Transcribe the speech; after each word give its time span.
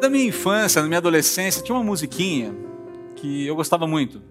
Da 0.00 0.08
minha 0.08 0.26
infância, 0.26 0.80
na 0.80 0.86
minha 0.86 0.98
adolescência, 0.98 1.60
tinha 1.60 1.74
uma 1.74 1.82
musiquinha 1.82 2.54
que 3.16 3.44
eu 3.44 3.56
gostava 3.56 3.84
muito. 3.84 4.22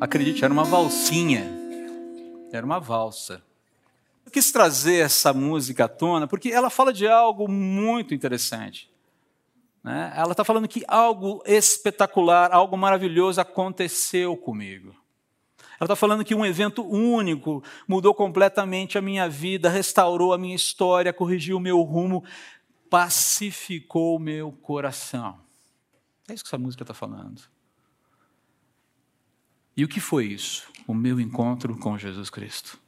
Acredite, 0.00 0.42
era 0.42 0.52
uma 0.52 0.64
valsinha. 0.64 1.44
Era 2.50 2.64
uma 2.64 2.80
valsa. 2.80 3.42
Eu 4.24 4.32
quis 4.32 4.50
trazer 4.50 5.04
essa 5.04 5.34
música 5.34 5.84
à 5.84 5.88
tona 5.88 6.26
porque 6.26 6.48
ela 6.48 6.70
fala 6.70 6.90
de 6.90 7.06
algo 7.06 7.46
muito 7.48 8.14
interessante. 8.14 8.90
Né? 9.84 10.10
Ela 10.16 10.32
está 10.32 10.42
falando 10.42 10.66
que 10.66 10.84
algo 10.88 11.42
espetacular, 11.44 12.50
algo 12.50 12.78
maravilhoso 12.78 13.42
aconteceu 13.42 14.34
comigo. 14.38 14.94
Ela 15.80 15.86
está 15.86 15.94
falando 15.94 16.24
que 16.24 16.34
um 16.34 16.44
evento 16.46 16.82
único 16.82 17.62
mudou 17.86 18.12
completamente 18.12 18.98
a 18.98 19.02
minha 19.02 19.28
vida, 19.28 19.68
restaurou 19.68 20.32
a 20.32 20.38
minha 20.38 20.56
história, 20.56 21.12
corrigiu 21.12 21.58
o 21.58 21.60
meu 21.60 21.80
rumo, 21.82 22.24
pacificou 22.90 24.16
o 24.16 24.20
meu 24.20 24.52
coração. 24.52 25.38
É 26.28 26.34
isso 26.34 26.44
que 26.44 26.48
essa 26.48 26.58
música 26.58 26.82
está 26.82 26.94
falando. 26.94 27.42
E 29.76 29.84
o 29.84 29.88
que 29.88 30.00
foi 30.00 30.26
isso? 30.26 30.68
O 30.86 30.94
meu 30.94 31.20
encontro 31.20 31.76
com 31.78 31.96
Jesus 31.96 32.28
Cristo. 32.28 32.78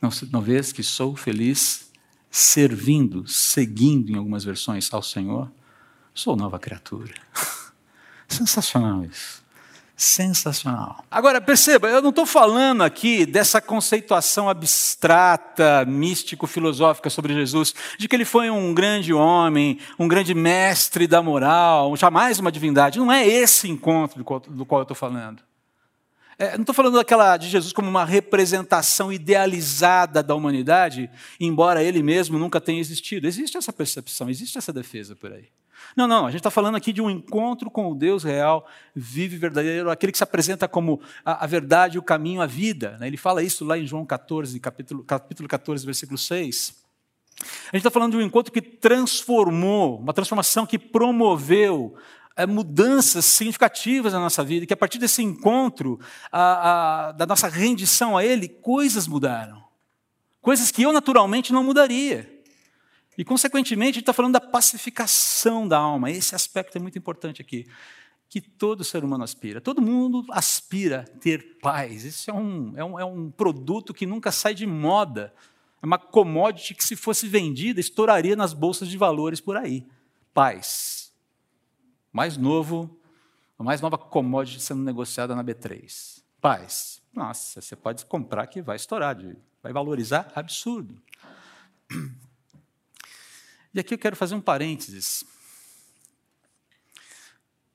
Não, 0.00 0.10
não 0.30 0.40
vês 0.40 0.72
que 0.72 0.82
sou 0.82 1.16
feliz 1.16 1.90
servindo, 2.30 3.26
seguindo 3.26 4.10
em 4.10 4.16
algumas 4.16 4.44
versões 4.44 4.92
ao 4.92 5.02
Senhor? 5.02 5.52
Sou 6.14 6.34
nova 6.36 6.58
criatura. 6.58 7.14
Sensacional 8.26 9.04
isso. 9.04 9.41
Sensacional. 10.04 11.04
Agora, 11.08 11.40
perceba, 11.40 11.88
eu 11.88 12.02
não 12.02 12.10
estou 12.10 12.26
falando 12.26 12.82
aqui 12.82 13.24
dessa 13.24 13.60
conceituação 13.60 14.48
abstrata, 14.48 15.84
místico-filosófica 15.86 17.08
sobre 17.08 17.32
Jesus, 17.32 17.72
de 17.96 18.08
que 18.08 18.16
ele 18.16 18.24
foi 18.24 18.50
um 18.50 18.74
grande 18.74 19.14
homem, 19.14 19.78
um 19.96 20.08
grande 20.08 20.34
mestre 20.34 21.06
da 21.06 21.22
moral, 21.22 21.96
jamais 21.96 22.40
uma 22.40 22.50
divindade. 22.50 22.98
Não 22.98 23.12
é 23.12 23.24
esse 23.24 23.70
encontro 23.70 24.18
do 24.18 24.66
qual, 24.66 24.80
eu 24.80 24.82
estou 24.82 24.96
falando. 24.96 25.40
É, 26.36 26.54
não 26.54 26.62
estou 26.62 26.74
falando 26.74 26.96
daquela 26.96 27.36
de 27.36 27.48
Jesus 27.48 27.72
como 27.72 27.88
uma 27.88 28.04
representação 28.04 29.12
idealizada 29.12 30.20
da 30.20 30.34
humanidade, 30.34 31.08
embora 31.38 31.80
ele 31.80 32.02
mesmo 32.02 32.40
nunca 32.40 32.60
tenha 32.60 32.80
existido. 32.80 33.28
Existe 33.28 33.56
essa 33.56 33.72
percepção, 33.72 34.28
existe 34.28 34.58
essa 34.58 34.72
defesa 34.72 35.14
por 35.14 35.32
aí. 35.32 35.48
Não, 35.96 36.06
não, 36.06 36.26
a 36.26 36.30
gente 36.30 36.40
está 36.40 36.50
falando 36.50 36.76
aqui 36.76 36.92
de 36.92 37.02
um 37.02 37.10
encontro 37.10 37.70
com 37.70 37.90
o 37.90 37.94
Deus 37.94 38.24
real, 38.24 38.66
vive 38.94 39.36
verdadeiro, 39.36 39.90
aquele 39.90 40.12
que 40.12 40.18
se 40.18 40.24
apresenta 40.24 40.66
como 40.66 41.00
a, 41.24 41.44
a 41.44 41.46
verdade, 41.46 41.98
o 41.98 42.02
caminho, 42.02 42.40
a 42.40 42.46
vida. 42.46 42.96
Né? 42.98 43.06
Ele 43.06 43.16
fala 43.16 43.42
isso 43.42 43.64
lá 43.64 43.76
em 43.78 43.86
João 43.86 44.06
14, 44.06 44.58
capítulo, 44.60 45.04
capítulo 45.04 45.48
14, 45.48 45.84
versículo 45.84 46.18
6. 46.18 46.82
A 47.40 47.76
gente 47.76 47.78
está 47.78 47.90
falando 47.90 48.12
de 48.12 48.18
um 48.18 48.22
encontro 48.22 48.52
que 48.52 48.62
transformou, 48.62 49.98
uma 49.98 50.12
transformação 50.12 50.64
que 50.64 50.78
promoveu 50.78 51.94
é, 52.36 52.46
mudanças 52.46 53.24
significativas 53.24 54.12
na 54.12 54.20
nossa 54.20 54.42
vida, 54.42 54.66
que 54.66 54.72
a 54.72 54.76
partir 54.76 54.98
desse 54.98 55.22
encontro, 55.22 55.98
a, 56.30 57.08
a, 57.08 57.12
da 57.12 57.26
nossa 57.26 57.48
rendição 57.48 58.16
a 58.16 58.24
Ele, 58.24 58.48
coisas 58.48 59.06
mudaram. 59.06 59.62
Coisas 60.40 60.70
que 60.70 60.82
eu 60.82 60.92
naturalmente 60.92 61.52
não 61.52 61.62
mudaria. 61.62 62.31
E, 63.16 63.24
consequentemente, 63.24 63.90
a 63.90 63.94
gente 63.94 64.02
está 64.02 64.12
falando 64.12 64.32
da 64.34 64.40
pacificação 64.40 65.68
da 65.68 65.78
alma. 65.78 66.10
Esse 66.10 66.34
aspecto 66.34 66.76
é 66.76 66.80
muito 66.80 66.98
importante 66.98 67.42
aqui. 67.42 67.66
Que 68.28 68.40
todo 68.40 68.82
ser 68.82 69.04
humano 69.04 69.22
aspira. 69.22 69.60
Todo 69.60 69.82
mundo 69.82 70.24
aspira 70.30 71.04
ter 71.20 71.58
paz. 71.60 72.04
Isso 72.04 72.30
é 72.30 72.34
um, 72.34 72.72
é 72.76 72.84
um, 72.84 73.00
é 73.00 73.04
um 73.04 73.30
produto 73.30 73.92
que 73.92 74.06
nunca 74.06 74.32
sai 74.32 74.54
de 74.54 74.66
moda. 74.66 75.34
É 75.82 75.86
uma 75.86 75.98
commodity 75.98 76.74
que, 76.74 76.84
se 76.84 76.96
fosse 76.96 77.28
vendida, 77.28 77.80
estouraria 77.80 78.34
nas 78.34 78.54
bolsas 78.54 78.88
de 78.88 78.96
valores 78.96 79.40
por 79.40 79.56
aí. 79.56 79.86
Paz. 80.32 81.12
Mais 82.10 82.38
novo, 82.38 82.98
a 83.58 83.62
mais 83.62 83.80
nova 83.80 83.98
commodity 83.98 84.60
sendo 84.60 84.82
negociada 84.82 85.36
na 85.36 85.44
B3. 85.44 86.22
Paz. 86.40 87.02
Nossa, 87.12 87.60
você 87.60 87.76
pode 87.76 88.06
comprar 88.06 88.46
que 88.46 88.62
vai 88.62 88.76
estourar, 88.76 89.18
vai 89.62 89.72
valorizar 89.72 90.32
absurdo. 90.34 91.00
E 93.74 93.80
aqui 93.80 93.94
eu 93.94 93.98
quero 93.98 94.16
fazer 94.16 94.34
um 94.34 94.40
parênteses. 94.40 95.24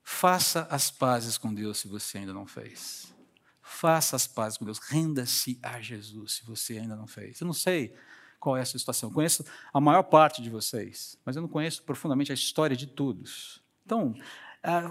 Faça 0.03 0.67
as 0.69 0.89
pazes 0.89 1.37
com 1.37 1.53
Deus 1.53 1.79
se 1.79 1.87
você 1.87 2.19
ainda 2.19 2.33
não 2.33 2.45
fez. 2.45 3.13
Faça 3.61 4.15
as 4.15 4.25
pazes 4.25 4.57
com 4.57 4.65
Deus. 4.65 4.79
Renda-se 4.79 5.59
a 5.61 5.81
Jesus 5.81 6.33
se 6.33 6.45
você 6.45 6.77
ainda 6.77 6.95
não 6.95 7.07
fez. 7.07 7.41
Eu 7.41 7.45
não 7.45 7.53
sei 7.53 7.93
qual 8.39 8.55
é 8.55 8.61
a 8.61 8.65
sua 8.65 8.79
situação. 8.79 9.09
Eu 9.09 9.13
conheço 9.13 9.43
a 9.73 9.81
maior 9.81 10.03
parte 10.03 10.41
de 10.41 10.49
vocês, 10.49 11.17
mas 11.25 11.35
eu 11.35 11.41
não 11.41 11.49
conheço 11.49 11.83
profundamente 11.83 12.31
a 12.31 12.35
história 12.35 12.75
de 12.75 12.87
todos. 12.87 13.61
Então, 13.85 14.15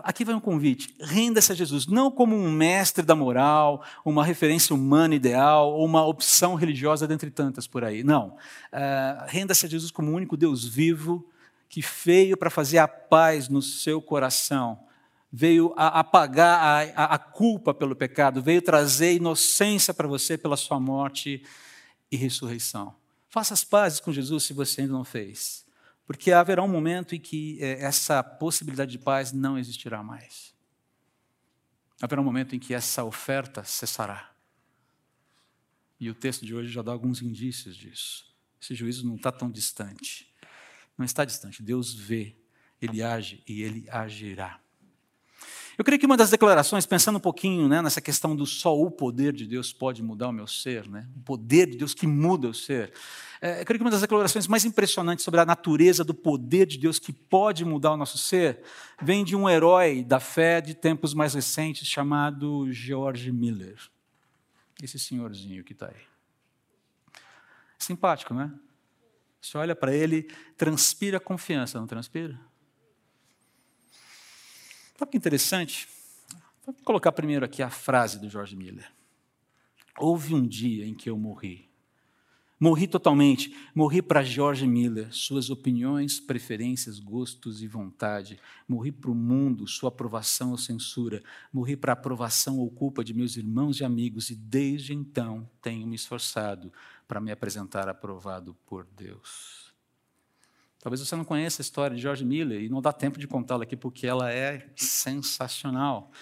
aqui 0.02 0.24
vai 0.24 0.34
um 0.34 0.40
convite: 0.40 0.94
renda-se 1.00 1.52
a 1.52 1.54
Jesus, 1.54 1.86
não 1.86 2.10
como 2.10 2.34
um 2.34 2.50
mestre 2.50 3.04
da 3.04 3.14
moral, 3.14 3.84
uma 4.04 4.24
referência 4.24 4.74
humana 4.74 5.14
ideal, 5.14 5.72
ou 5.72 5.84
uma 5.84 6.04
opção 6.04 6.54
religiosa 6.54 7.06
dentre 7.06 7.30
tantas 7.30 7.66
por 7.66 7.84
aí. 7.84 8.02
Não. 8.02 8.36
Uh, 8.72 9.26
renda-se 9.26 9.66
a 9.66 9.68
Jesus 9.68 9.90
como 9.90 10.10
o 10.10 10.14
único 10.14 10.36
Deus 10.36 10.64
vivo 10.64 11.28
que 11.68 11.84
veio 12.04 12.36
para 12.36 12.48
fazer 12.48 12.78
a 12.78 12.88
paz 12.88 13.48
no 13.48 13.60
seu 13.60 14.00
coração, 14.00 14.78
veio 15.32 15.74
a 15.76 16.00
apagar 16.00 16.58
a, 16.58 17.04
a, 17.04 17.14
a 17.14 17.18
culpa 17.18 17.74
pelo 17.74 17.96
pecado, 17.96 18.40
veio 18.40 18.62
trazer 18.62 19.14
inocência 19.14 19.92
para 19.92 20.08
você 20.08 20.38
pela 20.38 20.56
sua 20.56 20.78
morte 20.80 21.42
e 22.10 22.16
ressurreição. 22.16 22.94
Faça 23.28 23.52
as 23.52 23.64
pazes 23.64 24.00
com 24.00 24.12
Jesus 24.12 24.44
se 24.44 24.52
você 24.52 24.82
ainda 24.82 24.94
não 24.94 25.04
fez. 25.04 25.65
Porque 26.06 26.30
haverá 26.30 26.62
um 26.62 26.68
momento 26.68 27.14
em 27.14 27.20
que 27.20 27.58
é, 27.60 27.82
essa 27.82 28.22
possibilidade 28.22 28.92
de 28.92 28.98
paz 28.98 29.32
não 29.32 29.58
existirá 29.58 30.02
mais. 30.02 30.54
Haverá 32.00 32.20
um 32.20 32.24
momento 32.24 32.54
em 32.54 32.58
que 32.58 32.72
essa 32.72 33.04
oferta 33.04 33.64
cessará. 33.64 34.32
E 35.98 36.08
o 36.08 36.14
texto 36.14 36.44
de 36.46 36.54
hoje 36.54 36.70
já 36.70 36.82
dá 36.82 36.92
alguns 36.92 37.22
indícios 37.22 37.76
disso. 37.76 38.32
Esse 38.60 38.74
juízo 38.74 39.06
não 39.06 39.16
está 39.16 39.32
tão 39.32 39.50
distante. 39.50 40.32
Não 40.96 41.04
está 41.04 41.24
distante. 41.24 41.62
Deus 41.62 41.92
vê, 41.92 42.36
ele 42.80 43.02
age 43.02 43.42
e 43.48 43.62
ele 43.62 43.88
agirá. 43.90 44.60
Eu 45.78 45.84
creio 45.84 46.00
que 46.00 46.06
uma 46.06 46.16
das 46.16 46.30
declarações, 46.30 46.86
pensando 46.86 47.16
um 47.16 47.20
pouquinho 47.20 47.68
né, 47.68 47.82
nessa 47.82 48.00
questão 48.00 48.34
do 48.34 48.46
só 48.46 48.78
o 48.78 48.90
poder 48.90 49.32
de 49.32 49.46
Deus 49.46 49.72
pode 49.72 50.02
mudar 50.02 50.28
o 50.28 50.32
meu 50.32 50.46
ser, 50.46 50.88
né, 50.88 51.06
o 51.14 51.20
poder 51.20 51.68
de 51.68 51.76
Deus 51.76 51.92
que 51.92 52.06
muda 52.06 52.48
o 52.48 52.54
ser, 52.54 52.92
é, 53.40 53.60
eu 53.60 53.64
creio 53.66 53.78
que 53.78 53.84
uma 53.84 53.90
das 53.90 54.00
declarações 54.00 54.46
mais 54.46 54.64
impressionantes 54.64 55.24
sobre 55.24 55.40
a 55.40 55.44
natureza 55.44 56.02
do 56.02 56.14
poder 56.14 56.66
de 56.66 56.78
Deus 56.78 56.98
que 56.98 57.12
pode 57.12 57.64
mudar 57.64 57.92
o 57.92 57.96
nosso 57.96 58.16
ser 58.16 58.62
vem 59.00 59.24
de 59.24 59.36
um 59.36 59.48
herói 59.48 60.02
da 60.02 60.18
fé 60.18 60.60
de 60.60 60.74
tempos 60.74 61.12
mais 61.12 61.34
recentes 61.34 61.86
chamado 61.86 62.72
George 62.72 63.30
Miller. 63.30 63.78
Esse 64.82 64.98
senhorzinho 64.98 65.62
que 65.64 65.72
está 65.72 65.88
aí. 65.88 66.02
Simpático, 67.78 68.32
né? 68.32 68.50
Você 69.40 69.58
olha 69.58 69.76
para 69.76 69.94
ele, 69.94 70.22
transpira 70.56 71.20
confiança, 71.20 71.78
não 71.78 71.86
transpira? 71.86 72.40
Sabe 74.98 75.10
que 75.10 75.18
interessante? 75.18 75.86
Vou 76.64 76.74
colocar 76.82 77.12
primeiro 77.12 77.44
aqui 77.44 77.62
a 77.62 77.68
frase 77.68 78.18
do 78.18 78.30
George 78.30 78.56
Miller. 78.56 78.90
Houve 79.98 80.34
um 80.34 80.46
dia 80.46 80.86
em 80.86 80.94
que 80.94 81.10
eu 81.10 81.18
morri. 81.18 81.68
Morri 82.58 82.88
totalmente. 82.88 83.54
Morri 83.74 84.00
para 84.00 84.22
George 84.22 84.66
Miller, 84.66 85.12
suas 85.12 85.50
opiniões, 85.50 86.18
preferências, 86.18 86.98
gostos 86.98 87.62
e 87.62 87.66
vontade. 87.66 88.40
Morri 88.66 88.90
para 88.90 89.10
o 89.10 89.14
mundo, 89.14 89.68
sua 89.68 89.90
aprovação 89.90 90.52
ou 90.52 90.58
censura. 90.58 91.22
Morri 91.52 91.76
para 91.76 91.92
a 91.92 91.94
aprovação 91.94 92.58
ou 92.58 92.70
culpa 92.70 93.04
de 93.04 93.12
meus 93.12 93.36
irmãos 93.36 93.80
e 93.80 93.84
amigos. 93.84 94.30
E 94.30 94.34
desde 94.34 94.94
então 94.94 95.46
tenho 95.60 95.86
me 95.86 95.96
esforçado 95.96 96.72
para 97.06 97.20
me 97.20 97.30
apresentar 97.30 97.86
aprovado 97.86 98.54
por 98.66 98.86
Deus. 98.96 99.75
Talvez 100.78 101.00
você 101.00 101.16
não 101.16 101.24
conheça 101.24 101.60
a 101.60 101.64
história 101.64 101.96
de 101.96 102.02
George 102.02 102.24
Miller 102.24 102.62
e 102.62 102.68
não 102.68 102.80
dá 102.80 102.92
tempo 102.92 103.18
de 103.18 103.26
contá-la 103.26 103.64
aqui 103.64 103.76
porque 103.76 104.06
ela 104.06 104.32
é 104.32 104.68
sensacional. 104.76 106.12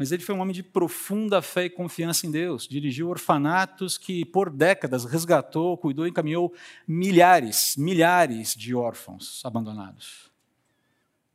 Mas 0.00 0.12
ele 0.12 0.22
foi 0.22 0.34
um 0.34 0.40
homem 0.40 0.54
de 0.54 0.62
profunda 0.62 1.42
fé 1.42 1.66
e 1.66 1.70
confiança 1.70 2.26
em 2.26 2.30
Deus. 2.30 2.66
Dirigiu 2.66 3.10
orfanatos 3.10 3.98
que, 3.98 4.24
por 4.24 4.48
décadas, 4.48 5.04
resgatou, 5.04 5.76
cuidou 5.76 6.06
e 6.06 6.10
encaminhou 6.10 6.54
milhares, 6.88 7.76
milhares 7.76 8.54
de 8.54 8.74
órfãos 8.74 9.42
abandonados. 9.44 10.30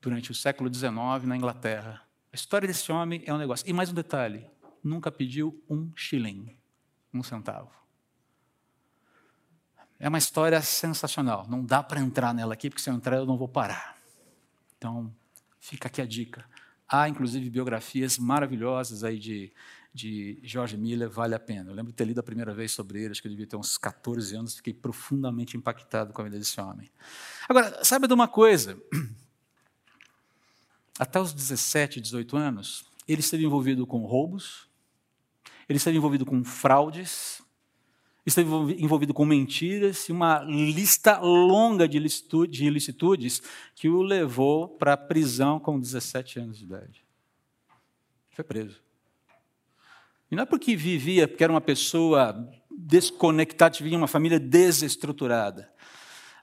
Durante 0.01 0.31
o 0.31 0.33
século 0.33 0.74
XIX, 0.74 1.25
na 1.25 1.38
Inglaterra. 1.38 2.01
A 2.33 2.36
história 2.36 2.68
desse 2.68 2.92
homem 2.92 3.22
é 3.27 3.33
um 3.33 3.38
negócio. 3.38 3.69
E 3.69 3.72
mais 3.72 3.92
um 3.92 3.94
detalhe: 3.94 4.48
nunca 4.83 5.12
pediu 5.12 5.63
um 5.69 5.92
shilling, 5.95 6.57
um 7.13 7.22
centavo. 7.22 7.85
É 10.00 10.10
uma 10.10 10.18
história 10.18 10.62
sensacional. 10.62 11.46
Não 11.50 11.64
dá 11.64 11.82
para 11.82 12.00
entrar 12.00 12.34
nela 12.34 12.54
aqui, 12.54 12.70
porque 12.70 12.82
se 12.82 12.90
eu 12.90 12.94
entrar 12.94 13.18
eu 13.18 13.26
não 13.26 13.38
vou 13.38 13.48
parar. 13.48 13.98
Então, 14.78 15.14
fica 15.60 15.88
aqui 15.88 16.02
a 16.02 16.06
dica. 16.06 16.46
Há, 16.88 17.10
inclusive, 17.10 17.50
biografias 17.50 18.18
maravilhosas 18.18 19.04
aí 19.04 19.18
de, 19.18 19.52
de 19.94 20.38
George 20.44 20.78
Miller 20.78 21.10
vale 21.10 21.34
a 21.34 21.40
pena. 21.40 21.72
Eu 21.72 21.74
lembro 21.74 21.92
de 21.92 21.96
ter 21.96 22.06
lido 22.06 22.20
a 22.20 22.24
primeira 22.24 22.54
vez 22.54 22.74
sobre 22.74 23.02
ele, 23.02 23.12
acho 23.12 23.22
que 23.22 23.28
eu 23.28 23.32
devia 23.32 23.48
ter 23.48 23.56
uns 23.56 23.78
14 23.78 24.36
anos, 24.36 24.58
fiquei 24.58 24.74
profundamente 24.74 25.56
impactado 25.56 26.14
com 26.14 26.22
a 26.22 26.26
vida 26.26 26.38
desse 26.38 26.60
homem. 26.60 26.92
Agora, 27.48 27.84
sabe 27.84 28.08
de 28.08 28.14
uma 28.14 28.28
coisa? 28.28 28.78
Até 31.00 31.20
os 31.20 31.34
17, 31.34 32.02
18 32.02 32.38
anos, 32.38 32.86
ele 33.08 33.22
esteve 33.22 33.46
envolvido 33.46 33.88
com 33.88 34.06
roubos, 34.06 34.68
ele 35.68 35.78
esteve 35.78 35.98
envolvido 35.98 36.26
com 36.26 36.44
fraudes, 36.44 37.42
esteve 38.25 38.50
envolvido 38.80 39.13
com 39.13 39.25
mentiras 39.25 40.10
e 40.10 40.12
uma 40.12 40.39
lista 40.39 41.19
longa 41.19 41.88
de 41.88 41.98
ilicitudes 42.66 43.42
que 43.75 43.88
o 43.88 44.01
levou 44.01 44.68
para 44.68 44.94
a 44.94 44.98
prisão 44.98 45.60
com 45.60 45.80
17 45.80 46.39
anos 46.39 46.57
de 46.57 46.63
idade. 46.63 47.06
Foi 48.31 48.44
preso. 48.44 48.81
E 50.30 50.36
não 50.36 50.44
é 50.44 50.45
porque 50.45 50.75
vivia, 50.75 51.27
porque 51.27 51.44
era 51.44 51.54
uma 51.54 51.62
pessoa 51.62 52.51
desconectada, 52.69 53.77
vivia 53.77 53.98
uma 53.98 54.07
família 54.07 54.39
desestruturada. 54.39 55.72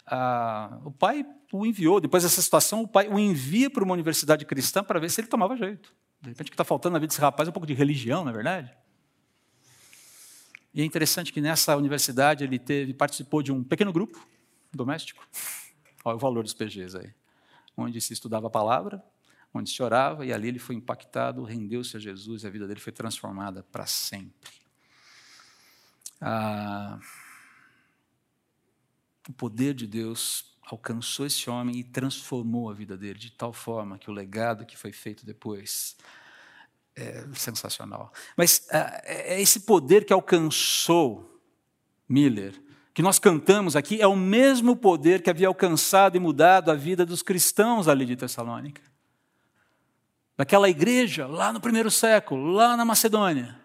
Ah, 0.06 0.78
o 0.84 0.90
pai 0.90 1.26
o 1.52 1.66
enviou, 1.66 2.00
depois 2.00 2.22
dessa 2.22 2.40
situação, 2.40 2.82
o 2.82 2.88
pai 2.88 3.08
o 3.08 3.18
envia 3.18 3.68
para 3.68 3.84
uma 3.84 3.92
universidade 3.92 4.46
cristã 4.46 4.82
para 4.82 4.98
ver 4.98 5.10
se 5.10 5.20
ele 5.20 5.28
tomava 5.28 5.56
jeito. 5.56 5.94
De 6.20 6.30
repente, 6.30 6.46
o 6.46 6.50
que 6.50 6.54
está 6.54 6.64
faltando 6.64 6.94
na 6.94 6.98
vida 6.98 7.08
desse 7.08 7.20
rapaz 7.20 7.48
é 7.48 7.50
um 7.50 7.52
pouco 7.52 7.66
de 7.66 7.74
religião, 7.74 8.22
não 8.24 8.30
é 8.30 8.34
verdade? 8.34 8.72
E 10.74 10.80
é 10.80 10.84
interessante 10.84 11.32
que 11.32 11.40
nessa 11.40 11.76
universidade 11.76 12.44
ele 12.44 12.58
teve, 12.58 12.94
participou 12.94 13.42
de 13.42 13.52
um 13.52 13.62
pequeno 13.62 13.92
grupo 13.92 14.26
doméstico. 14.72 15.26
Olha 16.04 16.16
o 16.16 16.18
valor 16.18 16.42
dos 16.42 16.54
PGs 16.54 16.96
aí. 16.96 17.14
Onde 17.76 18.00
se 18.00 18.12
estudava 18.12 18.46
a 18.46 18.50
palavra, 18.50 19.02
onde 19.52 19.70
se 19.70 19.82
orava, 19.82 20.24
e 20.24 20.32
ali 20.32 20.48
ele 20.48 20.58
foi 20.58 20.74
impactado, 20.74 21.44
rendeu-se 21.44 21.96
a 21.96 22.00
Jesus 22.00 22.42
e 22.42 22.46
a 22.46 22.50
vida 22.50 22.66
dele 22.66 22.80
foi 22.80 22.92
transformada 22.92 23.62
para 23.64 23.86
sempre. 23.86 24.50
Ah, 26.20 26.98
o 29.28 29.32
poder 29.32 29.74
de 29.74 29.86
Deus 29.86 30.56
alcançou 30.62 31.26
esse 31.26 31.50
homem 31.50 31.78
e 31.78 31.84
transformou 31.84 32.70
a 32.70 32.74
vida 32.74 32.96
dele 32.96 33.18
de 33.18 33.30
tal 33.30 33.52
forma 33.52 33.98
que 33.98 34.10
o 34.10 34.12
legado 34.12 34.64
que 34.64 34.76
foi 34.76 34.92
feito 34.92 35.26
depois 35.26 35.96
é 36.96 37.24
sensacional. 37.34 38.12
Mas 38.36 38.66
é, 38.70 39.34
é 39.34 39.40
esse 39.40 39.60
poder 39.60 40.04
que 40.04 40.12
alcançou 40.12 41.32
Miller, 42.08 42.60
que 42.92 43.02
nós 43.02 43.18
cantamos 43.18 43.74
aqui, 43.74 44.00
é 44.00 44.06
o 44.06 44.14
mesmo 44.14 44.76
poder 44.76 45.22
que 45.22 45.30
havia 45.30 45.48
alcançado 45.48 46.16
e 46.16 46.20
mudado 46.20 46.70
a 46.70 46.74
vida 46.74 47.06
dos 47.06 47.22
cristãos 47.22 47.88
ali 47.88 48.04
de 48.04 48.16
Tessalônica. 48.16 48.82
Daquela 50.36 50.68
igreja 50.68 51.26
lá 51.26 51.52
no 51.52 51.60
primeiro 51.60 51.90
século, 51.90 52.52
lá 52.52 52.76
na 52.76 52.84
Macedônia. 52.84 53.58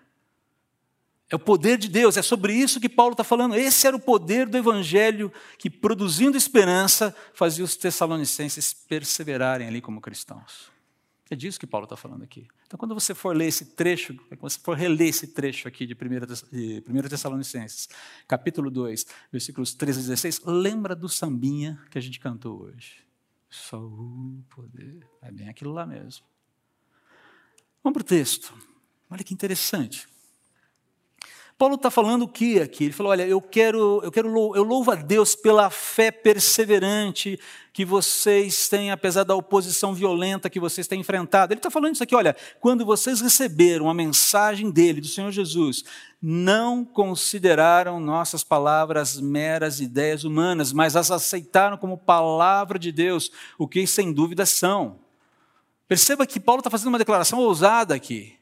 É 1.30 1.36
o 1.36 1.40
poder 1.40 1.78
de 1.78 1.90
Deus, 1.90 2.16
é 2.16 2.22
sobre 2.22 2.54
isso 2.54 2.80
que 2.80 2.88
Paulo 2.88 3.12
está 3.12 3.24
falando. 3.24 3.56
Esse 3.56 3.86
era 3.86 3.96
o 3.96 4.00
poder 4.00 4.48
do 4.48 4.58
Evangelho 4.58 5.32
que, 5.58 5.70
produzindo 5.70 6.38
esperança, 6.38 7.14
fazia 7.34 7.66
os 7.66 7.76
tessalonicenses 7.76 8.74
perseverarem 8.74 9.68
ali 9.68 9.82
como 9.82 10.00
cristãos. 10.00 10.72
É 11.30 11.36
disso 11.36 11.60
que 11.60 11.68
Paulo 11.68 11.84
está 11.84 11.98
falando 11.98 12.24
aqui. 12.24 12.48
Então, 12.66 12.78
quando 12.78 12.94
você 12.94 13.14
for 13.14 13.36
ler 13.36 13.48
esse 13.48 13.66
trecho, 13.76 14.16
quando 14.16 14.50
você 14.50 14.60
for 14.60 14.78
reler 14.78 15.10
esse 15.10 15.28
trecho 15.28 15.68
aqui 15.68 15.86
de 15.86 15.94
1 15.94 17.10
Tessalonicenses, 17.10 17.90
capítulo 18.28 18.72
2, 18.72 19.06
versículos 19.32 19.74
13 19.74 20.00
a 20.00 20.02
16, 20.04 20.42
lembra 20.46 20.96
do 20.96 21.10
sambinha 21.10 21.80
que 21.92 21.98
a 21.98 22.02
gente 22.02 22.20
cantou 22.20 22.62
hoje. 22.62 23.06
Só 23.50 23.80
o 23.80 24.44
poder. 24.50 25.08
É 25.22 25.32
bem 25.32 25.50
aquilo 25.50 25.74
lá 25.74 25.86
mesmo. 25.86 26.26
Vamos 27.84 27.94
para 27.94 28.02
o 28.02 28.06
texto. 28.06 28.54
Olha 29.10 29.24
que 29.24 29.34
interessante. 29.34 30.08
Paulo 31.58 31.74
está 31.74 31.90
falando 31.90 32.22
o 32.22 32.28
que 32.28 32.60
aqui? 32.60 32.86
Ele 32.86 32.94
falou: 32.94 33.12
olha, 33.12 33.26
eu 33.26 33.42
quero, 33.42 34.00
eu 34.04 34.12
quero, 34.12 34.28
eu 34.56 34.64
louvo 34.64 34.92
a 34.92 34.96
Deus 34.96 35.36
pela 35.36 35.72
fé 35.72 36.12
perseverante 36.12 37.40
que 37.74 37.84
vocês 37.84 38.70
têm, 38.70 38.92
apesar 38.92 39.24
da 39.24 39.36
oposição 39.36 39.92
violenta 39.92 40.52
que 40.52 40.60
vocês 40.60 40.88
têm 40.88 41.00
enfrentado. 41.00 41.52
Ele 41.52 41.60
está 41.60 41.72
falando 41.72 41.96
isso 41.96 42.04
aqui, 42.04 42.16
olha, 42.16 42.36
quando 42.60 42.86
vocês 42.86 43.22
receberam 43.22 43.90
a 43.90 43.94
mensagem 43.94 44.70
dele, 44.70 45.02
do 45.02 45.08
Senhor 45.08 45.32
Jesus, 45.32 45.84
não 46.22 46.86
consideraram 46.86 48.00
nossas 48.00 48.44
palavras 48.44 49.20
meras 49.20 49.80
ideias 49.80 50.24
humanas, 50.24 50.72
mas 50.72 50.96
as 50.96 51.10
aceitaram 51.10 51.78
como 51.78 51.98
palavra 51.98 52.78
de 52.78 52.92
Deus, 52.92 53.32
o 53.58 53.68
que 53.68 53.88
sem 53.88 54.14
dúvida 54.14 54.46
são. 54.46 55.00
Perceba 55.88 56.28
que 56.28 56.40
Paulo 56.40 56.60
está 56.60 56.70
fazendo 56.70 56.90
uma 56.90 57.00
declaração 57.00 57.40
ousada 57.40 57.96
aqui. 57.96 58.37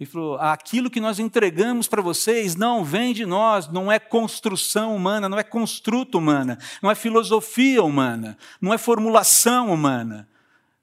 Ele 0.00 0.08
falou: 0.08 0.38
aquilo 0.38 0.90
que 0.90 0.98
nós 0.98 1.18
entregamos 1.18 1.86
para 1.86 2.00
vocês 2.00 2.56
não 2.56 2.82
vem 2.82 3.12
de 3.12 3.26
nós, 3.26 3.68
não 3.68 3.92
é 3.92 3.98
construção 3.98 4.96
humana, 4.96 5.28
não 5.28 5.38
é 5.38 5.42
construto 5.42 6.16
humana, 6.16 6.58
não 6.82 6.90
é 6.90 6.94
filosofia 6.94 7.84
humana, 7.84 8.38
não 8.58 8.72
é 8.72 8.78
formulação 8.78 9.70
humana, 9.70 10.26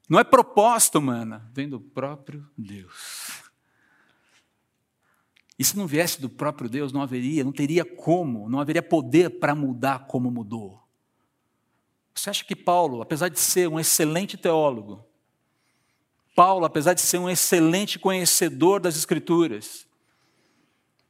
não 0.07 0.19
é 0.19 0.23
proposta 0.23 0.99
humana, 0.99 1.49
vem 1.51 1.67
do 1.67 1.79
próprio 1.79 2.47
Deus. 2.55 3.47
E 5.57 5.65
se 5.65 5.75
não 5.75 5.87
viesse 5.87 6.21
do 6.21 6.29
próprio 6.29 6.69
Deus, 6.69 6.93
não 6.93 7.01
haveria, 7.01 7.43
não 7.43 7.51
teria 7.51 7.83
como, 7.83 8.47
não 8.47 8.59
haveria 8.59 8.83
poder 8.83 9.39
para 9.39 9.55
mudar 9.55 10.05
como 10.05 10.29
mudou. 10.29 10.79
Você 12.13 12.29
acha 12.29 12.45
que 12.45 12.55
Paulo, 12.55 13.01
apesar 13.01 13.29
de 13.29 13.39
ser 13.39 13.67
um 13.67 13.79
excelente 13.79 14.37
teólogo, 14.37 15.06
Paulo, 16.37 16.67
apesar 16.67 16.93
de 16.93 17.01
ser 17.01 17.17
um 17.17 17.27
excelente 17.27 17.97
conhecedor 17.97 18.79
das 18.79 18.95
Escrituras, 18.95 19.87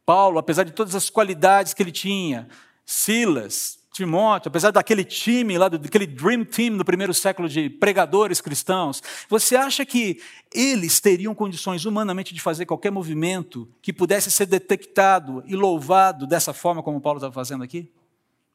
Paulo, 0.06 0.39
apesar 0.39 0.63
de 0.63 0.71
todas 0.71 0.95
as 0.95 1.09
qualidades 1.09 1.74
que 1.74 1.83
ele 1.83 1.91
tinha, 1.91 2.47
Silas, 2.85 3.77
Timóteo, 3.91 4.47
apesar 4.47 4.71
daquele 4.71 5.03
time 5.03 5.57
lá, 5.57 5.68
daquele 5.68 6.07
dream 6.07 6.45
team 6.45 6.77
do 6.77 6.85
primeiro 6.85 7.13
século 7.13 7.50
de 7.50 7.69
pregadores 7.69 8.39
cristãos, 8.39 9.03
você 9.27 9.57
acha 9.57 9.85
que 9.85 10.21
eles 10.50 11.01
teriam 11.01 11.35
condições 11.35 11.83
humanamente 11.83 12.33
de 12.33 12.39
fazer 12.39 12.65
qualquer 12.65 12.91
movimento 12.91 13.68
que 13.81 13.91
pudesse 13.91 14.31
ser 14.31 14.45
detectado 14.45 15.44
e 15.45 15.57
louvado 15.57 16.25
dessa 16.25 16.53
forma 16.53 16.81
como 16.81 17.01
Paulo 17.01 17.18
está 17.18 17.29
fazendo 17.29 17.65
aqui? 17.65 17.91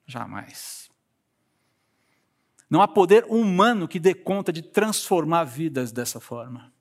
Jamais. 0.06 0.81
Não 2.72 2.80
há 2.80 2.88
poder 2.88 3.26
humano 3.28 3.86
que 3.86 4.00
dê 4.00 4.14
conta 4.14 4.50
de 4.50 4.62
transformar 4.62 5.44
vidas 5.44 5.92
dessa 5.92 6.18
forma. 6.18 6.72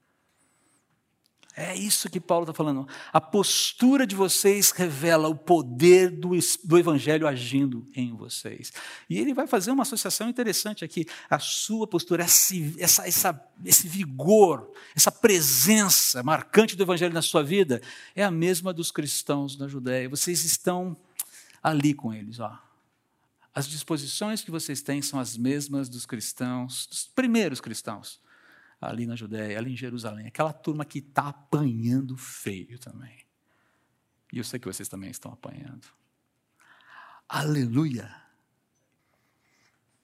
É 1.54 1.76
isso 1.76 2.10
que 2.10 2.18
Paulo 2.18 2.44
está 2.44 2.54
falando. 2.54 2.88
A 3.12 3.20
postura 3.20 4.08
de 4.08 4.16
vocês 4.16 4.72
revela 4.72 5.28
o 5.28 5.36
poder 5.36 6.10
do, 6.10 6.30
do 6.64 6.80
Evangelho 6.80 7.28
agindo 7.28 7.86
em 7.94 8.16
vocês. 8.16 8.72
E 9.10 9.20
ele 9.20 9.34
vai 9.34 9.46
fazer 9.48 9.70
uma 9.70 9.84
associação 9.84 10.30
interessante 10.30 10.86
aqui. 10.86 11.06
A 11.30 11.40
sua 11.40 11.86
postura, 11.86 12.24
essa, 12.24 13.06
essa, 13.06 13.52
esse 13.66 13.86
vigor, 13.86 14.72
essa 14.96 15.12
presença 15.12 16.24
marcante 16.24 16.74
do 16.74 16.84
Evangelho 16.84 17.14
na 17.14 17.22
sua 17.22 17.44
vida, 17.44 17.82
é 18.16 18.24
a 18.24 18.32
mesma 18.32 18.72
dos 18.72 18.92
cristãos 18.92 19.58
na 19.58 19.68
Judéia. 19.68 20.08
Vocês 20.08 20.46
estão 20.46 20.96
ali 21.62 21.94
com 21.94 22.14
eles, 22.14 22.40
ó 22.40 22.71
as 23.54 23.68
disposições 23.68 24.42
que 24.42 24.52
vocês 24.52 24.82
têm 24.82 25.02
são 25.02 25.20
as 25.20 25.36
mesmas 25.36 25.90
dos 25.90 26.06
cristãos, 26.06 26.88
dos 26.88 27.06
primeiros 27.08 27.60
cristãos, 27.60 28.22
ali 28.80 29.06
na 29.06 29.16
Judéia, 29.16 29.58
ali 29.58 29.74
em 29.74 29.78
Jerusalém. 29.78 30.28
Aquela 30.28 30.54
turma 30.54 30.86
que 30.86 31.00
está 31.00 31.30
apanhando 31.30 32.16
feio 32.16 32.80
também. 32.80 33.26
E 34.32 34.38
eu 34.38 34.44
sei 34.44 34.60
que 34.60 34.68
vocês 34.68 34.88
também 34.88 35.12
estão 35.12 35.34
apanhando. 35.34 35.86
Aleluia! 37.28 38.10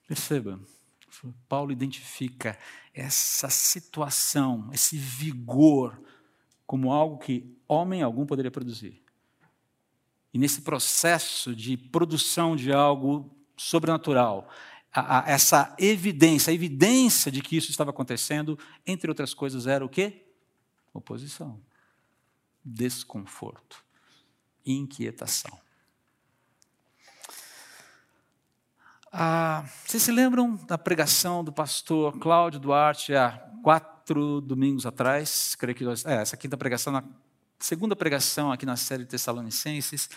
Perceba, 0.05 0.59
Paulo 1.47 1.71
identifica 1.71 2.57
essa 2.93 3.49
situação, 3.49 4.69
esse 4.73 4.97
vigor, 4.97 6.01
como 6.65 6.91
algo 6.91 7.17
que 7.17 7.57
homem 7.67 8.01
algum 8.01 8.25
poderia 8.25 8.51
produzir. 8.51 9.01
E 10.33 10.37
nesse 10.37 10.61
processo 10.61 11.55
de 11.55 11.77
produção 11.77 12.55
de 12.55 12.71
algo 12.71 13.36
sobrenatural, 13.57 14.47
a, 14.93 15.19
a, 15.19 15.29
essa 15.29 15.75
evidência, 15.77 16.51
a 16.51 16.53
evidência 16.53 17.31
de 17.31 17.41
que 17.41 17.57
isso 17.57 17.71
estava 17.71 17.89
acontecendo, 17.89 18.57
entre 18.85 19.09
outras 19.09 19.33
coisas, 19.33 19.67
era 19.67 19.83
o 19.83 19.89
quê? 19.89 20.25
Oposição, 20.93 21.59
desconforto, 22.63 23.83
inquietação. 24.65 25.59
Ah, 29.11 29.65
vocês 29.85 30.03
se 30.03 30.11
lembram 30.11 30.55
da 30.67 30.77
pregação 30.77 31.43
do 31.43 31.51
pastor 31.51 32.19
Cláudio 32.19 32.59
Duarte 32.59 33.15
há 33.15 33.31
quatro 33.63 34.41
domingos 34.41 34.85
atrás? 34.85 35.55
Creio 35.55 35.75
que 35.75 35.83
nós, 35.83 36.05
é, 36.05 36.21
essa 36.21 36.37
quinta 36.37 36.57
pregação, 36.57 36.93
na 36.93 37.03
segunda 37.59 37.95
pregação 37.95 38.51
aqui 38.51 38.65
na 38.65 38.75
série 38.75 39.05
Tessalonicenses, 39.05 40.09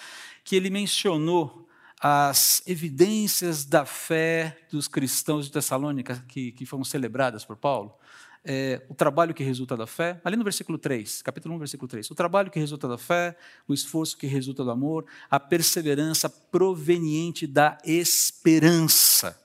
que 0.45 0.57
ele 0.57 0.71
mencionou 0.71 1.69
as 2.00 2.62
evidências 2.66 3.66
da 3.66 3.85
fé 3.85 4.57
dos 4.71 4.88
cristãos 4.88 5.45
de 5.45 5.52
Tessalônica 5.52 6.25
que, 6.26 6.52
que 6.52 6.64
foram 6.64 6.83
celebradas 6.83 7.45
por 7.45 7.57
Paulo. 7.57 7.95
é, 8.42 8.83
o 8.88 8.95
trabalho 8.95 9.35
que 9.35 9.45
resulta 9.45 9.76
da 9.76 9.87
fé, 9.87 10.19
ali 10.25 10.35
no 10.35 10.42
versículo 10.42 10.78
3, 10.78 11.21
capítulo 11.21 11.54
1, 11.57 11.59
versículo 11.59 11.87
3. 11.87 12.11
O 12.11 12.14
trabalho 12.14 12.50
que 12.50 12.59
resulta 12.59 12.88
da 12.88 12.97
fé, 12.97 13.37
o 13.69 13.75
esforço 13.75 14.16
que 14.16 14.26
resulta 14.26 14.64
do 14.64 14.71
amor, 14.71 15.04
a 15.30 15.38
perseverança 15.38 16.30
proveniente 16.30 17.47
da 17.47 17.76
esperança. 17.85 19.38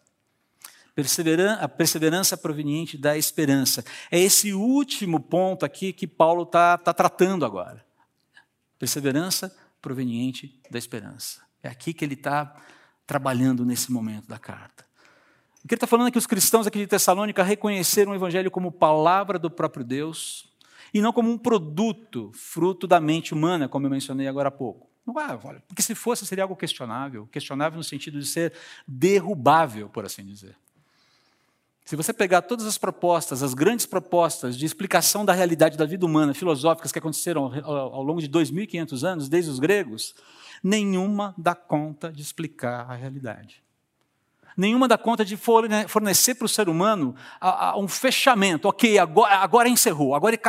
a 1.59 1.67
perseverança 1.67 2.38
proveniente 2.38 2.97
da 2.97 3.17
esperança. 3.17 3.83
É 4.09 4.17
esse 4.17 4.53
último 4.53 5.19
ponto 5.19 5.65
aqui 5.65 5.91
que 5.91 6.07
Paulo 6.07 6.43
está 6.43 6.77
tá 6.77 6.93
tratando 6.93 7.45
agora. 7.45 7.85
Perseverança 8.79 9.53
proveniente 9.81 10.57
da 10.71 10.77
esperança. 10.77 11.45
É 11.65 11.67
aqui 11.67 11.95
que 11.95 12.05
ele 12.05 12.13
está 12.13 12.55
trabalhando 13.07 13.65
nesse 13.65 13.91
momento 13.91 14.27
da 14.27 14.38
carta. 14.38 14.86
O 15.63 15.67
que 15.67 15.74
ele 15.74 15.77
está 15.77 15.88
falando 15.88 16.10
é 16.10 16.12
que 16.12 16.17
os 16.17 16.27
cristãos 16.27 16.67
aqui 16.67 16.77
de 16.77 16.86
Tessalônica 16.86 17.41
reconheceram 17.41 18.12
o 18.12 18.15
Evangelho 18.15 18.51
como 18.51 18.72
palavra 18.72 19.39
do 19.39 19.50
próprio 19.50 19.84
Deus 19.84 20.48
e 20.93 21.01
não 21.01 21.12
como 21.12 21.31
um 21.31 21.39
produto, 21.39 22.31
fruto 22.36 22.86
da 22.86 23.00
mente 23.00 23.34
humana, 23.34 23.67
como 23.67 23.88
eu 23.88 23.89
mencionei 23.89 24.27
agora 24.27 24.50
há 24.50 24.51
pouco. 24.51 24.88
Não 25.03 25.19
é, 25.19 25.36
porque 25.67 25.81
se 25.81 25.95
fosse 25.95 26.24
seria 26.24 26.43
algo 26.43 26.55
questionável, 26.55 27.25
questionável 27.31 27.77
no 27.77 27.84
sentido 27.84 28.19
de 28.19 28.27
ser 28.27 28.53
derrubável, 28.88 29.89
por 29.89 30.05
assim 30.05 30.24
dizer. 30.24 30.55
Se 31.84 31.95
você 31.95 32.12
pegar 32.12 32.43
todas 32.43 32.65
as 32.65 32.77
propostas, 32.77 33.41
as 33.41 33.55
grandes 33.55 33.88
propostas 33.88 34.55
de 34.55 34.65
explicação 34.65 35.25
da 35.25 35.34
realidade 35.34 35.77
da 35.77 35.86
vida 35.86 36.05
humana, 36.05 36.34
filosóficas 36.34 36.91
que 36.91 37.00
aconteceram 37.00 37.51
ao 37.63 38.03
longo 38.03 38.19
de 38.19 38.27
2.500 38.29 39.03
anos, 39.03 39.29
desde 39.29 39.50
os 39.51 39.60
gregos, 39.60 40.15
nenhuma 40.65 41.34
dá 41.38 41.53
conta 41.53 42.12
de 42.12 42.22
explicar 42.22 42.89
a 42.89 42.95
realidade 42.95 43.63
nenhuma 44.55 44.88
dá 44.88 44.98
conta 44.98 45.25
de 45.25 45.36
fornecer 45.36 46.36
para 46.36 46.45
o 46.45 46.50
ser 46.50 46.69
humano 46.69 47.15
um 47.77 47.88
fechamento. 47.88 48.67
Ok, 48.67 48.98
agora, 48.98 49.36
agora 49.36 49.69
encerrou, 49.69 50.15
agora 50.15 50.39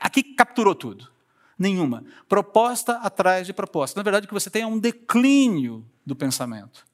aqui 0.00 0.22
capturou 0.22 0.74
tudo. 0.74 1.10
Nenhuma. 1.58 2.04
Proposta 2.28 2.98
atrás 2.98 3.46
de 3.46 3.52
proposta. 3.52 3.98
Na 3.98 4.04
verdade, 4.04 4.26
o 4.26 4.28
que 4.28 4.34
você 4.34 4.48
tem 4.48 4.62
é 4.62 4.66
um 4.66 4.78
declínio 4.78 5.84
do 6.06 6.14
pensamento. 6.14 6.86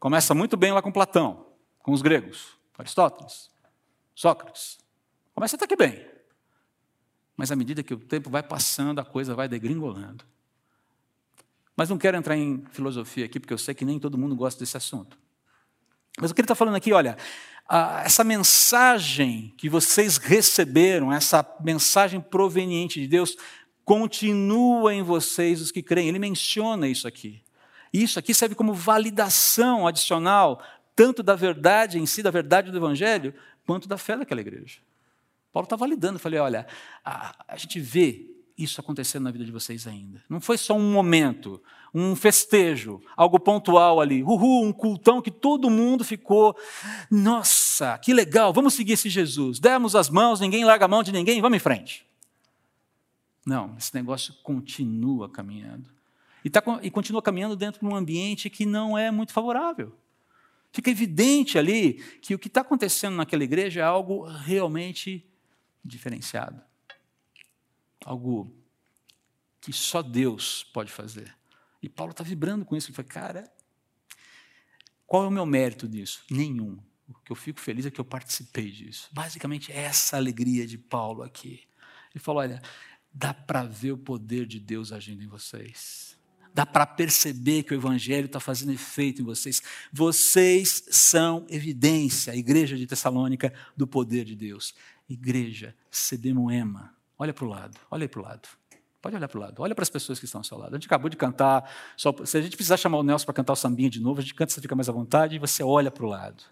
Começa 0.00 0.34
muito 0.34 0.56
bem 0.56 0.72
lá 0.72 0.82
com 0.82 0.90
Platão, 0.90 1.46
com 1.80 1.92
os 1.92 2.02
gregos, 2.02 2.58
Aristóteles, 2.76 3.50
Sócrates. 4.16 4.78
Começa 5.32 5.54
até 5.54 5.66
que 5.66 5.76
bem. 5.76 6.04
Mas 7.36 7.52
à 7.52 7.56
medida 7.56 7.84
que 7.84 7.94
o 7.94 7.98
tempo 7.98 8.28
vai 8.28 8.42
passando, 8.42 8.98
a 8.98 9.04
coisa 9.04 9.36
vai 9.36 9.48
degringolando. 9.48 10.24
Mas 11.78 11.88
não 11.88 11.96
quero 11.96 12.16
entrar 12.16 12.36
em 12.36 12.64
filosofia 12.72 13.26
aqui, 13.26 13.38
porque 13.38 13.54
eu 13.54 13.58
sei 13.58 13.72
que 13.72 13.84
nem 13.84 14.00
todo 14.00 14.18
mundo 14.18 14.34
gosta 14.34 14.58
desse 14.58 14.76
assunto. 14.76 15.16
Mas 16.20 16.28
o 16.28 16.34
que 16.34 16.40
ele 16.40 16.46
está 16.46 16.56
falando 16.56 16.74
aqui, 16.74 16.92
olha, 16.92 17.16
essa 18.04 18.24
mensagem 18.24 19.54
que 19.56 19.68
vocês 19.68 20.16
receberam, 20.16 21.12
essa 21.12 21.46
mensagem 21.60 22.20
proveniente 22.20 23.00
de 23.00 23.06
Deus, 23.06 23.36
continua 23.84 24.92
em 24.92 25.04
vocês 25.04 25.62
os 25.62 25.70
que 25.70 25.80
creem. 25.80 26.08
Ele 26.08 26.18
menciona 26.18 26.88
isso 26.88 27.06
aqui. 27.06 27.44
Isso 27.92 28.18
aqui 28.18 28.34
serve 28.34 28.56
como 28.56 28.74
validação 28.74 29.86
adicional, 29.86 30.60
tanto 30.96 31.22
da 31.22 31.36
verdade 31.36 32.00
em 32.00 32.06
si, 32.06 32.24
da 32.24 32.30
verdade 32.32 32.72
do 32.72 32.76
Evangelho, 32.76 33.32
quanto 33.64 33.86
da 33.86 33.96
fé 33.96 34.16
daquela 34.16 34.40
igreja. 34.40 34.80
Paulo 35.52 35.66
está 35.66 35.76
validando. 35.76 36.18
Falei: 36.18 36.40
olha, 36.40 36.66
a, 37.04 37.36
a 37.46 37.56
gente 37.56 37.78
vê 37.78 38.37
isso 38.58 38.80
acontecendo 38.80 39.22
na 39.22 39.30
vida 39.30 39.44
de 39.44 39.52
vocês 39.52 39.86
ainda. 39.86 40.20
Não 40.28 40.40
foi 40.40 40.58
só 40.58 40.74
um 40.74 40.92
momento, 40.92 41.62
um 41.94 42.16
festejo, 42.16 43.00
algo 43.16 43.38
pontual 43.38 44.00
ali, 44.00 44.22
uhul, 44.22 44.64
um 44.64 44.72
cultão 44.72 45.22
que 45.22 45.30
todo 45.30 45.70
mundo 45.70 46.04
ficou, 46.04 46.56
nossa, 47.08 47.96
que 47.98 48.12
legal, 48.12 48.52
vamos 48.52 48.74
seguir 48.74 48.94
esse 48.94 49.08
Jesus. 49.08 49.60
Demos 49.60 49.94
as 49.94 50.10
mãos, 50.10 50.40
ninguém 50.40 50.64
larga 50.64 50.86
a 50.86 50.88
mão 50.88 51.04
de 51.04 51.12
ninguém, 51.12 51.40
vamos 51.40 51.56
em 51.56 51.60
frente. 51.60 52.04
Não, 53.46 53.76
esse 53.78 53.94
negócio 53.94 54.34
continua 54.42 55.28
caminhando. 55.28 55.88
E, 56.44 56.50
tá, 56.50 56.62
e 56.82 56.90
continua 56.90 57.22
caminhando 57.22 57.54
dentro 57.56 57.80
de 57.80 57.86
um 57.86 57.94
ambiente 57.94 58.50
que 58.50 58.66
não 58.66 58.98
é 58.98 59.10
muito 59.10 59.32
favorável. 59.32 59.94
Fica 60.72 60.90
evidente 60.90 61.58
ali 61.58 61.94
que 62.20 62.34
o 62.34 62.38
que 62.38 62.48
está 62.48 62.60
acontecendo 62.60 63.16
naquela 63.16 63.44
igreja 63.44 63.80
é 63.80 63.84
algo 63.84 64.24
realmente 64.24 65.24
diferenciado 65.84 66.67
algo 68.08 68.50
que 69.60 69.72
só 69.72 70.02
Deus 70.02 70.64
pode 70.64 70.90
fazer. 70.90 71.36
E 71.82 71.88
Paulo 71.88 72.12
está 72.12 72.24
vibrando 72.24 72.64
com 72.64 72.74
isso. 72.74 72.88
Ele 72.88 72.96
fala, 72.96 73.08
cara, 73.08 73.52
qual 75.06 75.24
é 75.24 75.28
o 75.28 75.30
meu 75.30 75.44
mérito 75.44 75.86
disso? 75.86 76.24
Nenhum. 76.30 76.78
O 77.06 77.14
que 77.24 77.32
eu 77.32 77.36
fico 77.36 77.60
feliz 77.60 77.84
é 77.84 77.90
que 77.90 78.00
eu 78.00 78.04
participei 78.04 78.70
disso. 78.70 79.08
Basicamente, 79.12 79.70
é 79.72 79.82
essa 79.82 80.16
alegria 80.16 80.66
de 80.66 80.78
Paulo 80.78 81.22
aqui. 81.22 81.66
Ele 82.14 82.22
falou: 82.22 82.40
olha, 82.40 82.62
dá 83.12 83.32
para 83.32 83.62
ver 83.62 83.92
o 83.92 83.98
poder 83.98 84.46
de 84.46 84.58
Deus 84.58 84.92
agindo 84.92 85.22
em 85.22 85.26
vocês. 85.26 86.18
Dá 86.52 86.66
para 86.66 86.86
perceber 86.86 87.62
que 87.62 87.72
o 87.72 87.76
Evangelho 87.76 88.26
está 88.26 88.40
fazendo 88.40 88.72
efeito 88.72 89.22
em 89.22 89.24
vocês. 89.24 89.62
Vocês 89.92 90.84
são 90.90 91.46
evidência, 91.48 92.32
a 92.32 92.36
igreja 92.36 92.76
de 92.76 92.86
Tessalônica, 92.86 93.52
do 93.76 93.86
poder 93.86 94.24
de 94.24 94.34
Deus. 94.34 94.74
Igreja, 95.08 95.76
Sedemoema, 95.90 96.97
Olha 97.18 97.34
para 97.34 97.44
o 97.44 97.48
lado, 97.48 97.78
olha 97.90 98.08
para 98.08 98.20
o 98.20 98.22
lado. 98.22 98.48
Pode 99.00 99.14
olhar 99.14 99.28
para 99.28 99.38
o 99.38 99.40
lado, 99.40 99.62
olha 99.62 99.74
para 99.74 99.82
as 99.82 99.90
pessoas 99.90 100.18
que 100.18 100.24
estão 100.24 100.40
ao 100.40 100.44
seu 100.44 100.58
lado. 100.58 100.74
A 100.74 100.76
gente 100.76 100.86
acabou 100.86 101.08
de 101.08 101.16
cantar, 101.16 101.70
só, 101.96 102.12
se 102.24 102.36
a 102.36 102.42
gente 102.42 102.56
precisar 102.56 102.76
chamar 102.76 102.98
o 102.98 103.02
Nelson 103.02 103.24
para 103.24 103.34
cantar 103.34 103.52
o 103.52 103.56
sambinha 103.56 103.88
de 103.88 104.00
novo, 104.00 104.18
a 104.18 104.22
gente 104.22 104.34
canta, 104.34 104.52
você 104.52 104.60
fica 104.60 104.74
mais 104.74 104.88
à 104.88 104.92
vontade 104.92 105.36
e 105.36 105.38
você 105.38 105.62
olha 105.62 105.90
para 105.90 106.04
o 106.04 106.08
lado. 106.08 106.42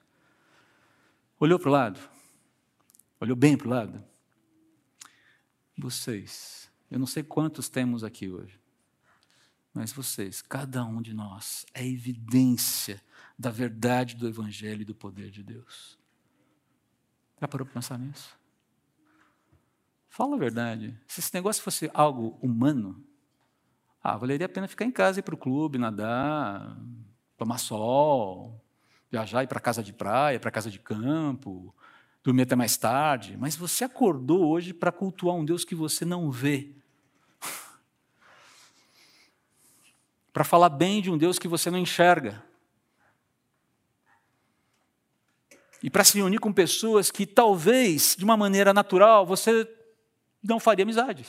Olhou 1.41 1.59
para 1.59 1.69
o 1.69 1.73
lado? 1.73 2.01
Olhou 3.21 3.37
bem 3.37 3.57
para 3.57 3.67
o 3.67 3.71
lado? 3.71 4.05
Vocês, 5.77 6.71
eu 6.91 6.99
não 6.99 7.07
sei 7.07 7.23
quantos 7.23 7.69
temos 7.69 8.05
aqui 8.05 8.31
hoje, 8.31 8.59
mas 9.75 9.93
vocês, 9.93 10.41
cada 10.41 10.85
um 10.85 11.03
de 11.03 11.13
nós, 11.13 11.67
é 11.75 11.87
evidência 11.87 13.03
da 13.39 13.51
verdade 13.51 14.15
do 14.15 14.27
Evangelho 14.27 14.83
e 14.83 14.85
do 14.85 14.95
poder 14.95 15.31
de 15.31 15.43
Deus. 15.43 15.99
Já 17.41 17.49
parou 17.49 17.67
para 17.67 17.75
pensar 17.75 17.99
nisso? 17.99 18.35
Fala 20.17 20.35
a 20.35 20.39
verdade. 20.39 20.99
Se 21.07 21.21
esse 21.21 21.35
negócio 21.35 21.63
fosse 21.63 21.91
algo 21.93 22.39
humano, 22.41 23.05
ah, 24.03 24.17
valeria 24.17 24.47
a 24.47 24.49
pena 24.49 24.67
ficar 24.67 24.87
em 24.87 24.91
casa, 24.91 25.21
ir 25.21 25.23
para 25.23 25.35
o 25.35 25.39
clube, 25.39 25.77
nadar, 25.77 26.75
tomar 27.37 27.59
sol, 27.59 28.59
viajar, 29.11 29.43
ir 29.43 29.47
para 29.47 29.61
casa 29.61 29.83
de 29.83 29.93
praia, 29.93 30.41
para 30.41 30.51
casa 30.51 30.71
de 30.71 30.79
campo, 30.79 31.75
dormir 32.25 32.45
até 32.45 32.57
mais 32.57 32.79
tarde. 32.79 33.37
Mas 33.37 33.57
você 33.57 33.85
acordou 33.85 34.49
hoje 34.49 34.73
para 34.73 34.91
cultuar 34.91 35.37
um 35.37 35.45
Deus 35.45 35.67
que 35.67 35.75
você 35.75 36.07
não 36.07 36.31
vê. 36.31 36.75
para 40.33 40.45
falar 40.45 40.71
bem 40.71 41.03
de 41.03 41.11
um 41.11 41.19
Deus 41.19 41.39
que 41.39 41.47
você 41.47 41.71
não 41.71 41.79
enxerga. 41.79 42.43
E 45.83 45.91
para 45.91 46.05
se 46.05 46.23
unir 46.23 46.41
com 46.41 46.55
pessoas 46.55 47.11
que 47.11 47.27
talvez, 47.27 48.17
de 48.17 48.25
uma 48.25 48.35
maneira 48.35 48.73
natural, 48.73 49.27
você 49.27 49.76
não 50.47 50.61
faria 50.61 50.85
amizades. 50.85 51.29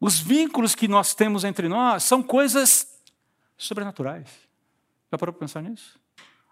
Os 0.00 0.18
vínculos 0.18 0.74
que 0.74 0.88
nós 0.88 1.14
temos 1.14 1.44
entre 1.44 1.68
nós 1.68 2.04
são 2.04 2.22
coisas 2.22 2.98
sobrenaturais. 3.56 4.28
Já 5.12 5.18
parou 5.18 5.32
para 5.32 5.40
pensar 5.40 5.62
nisso? 5.62 6.00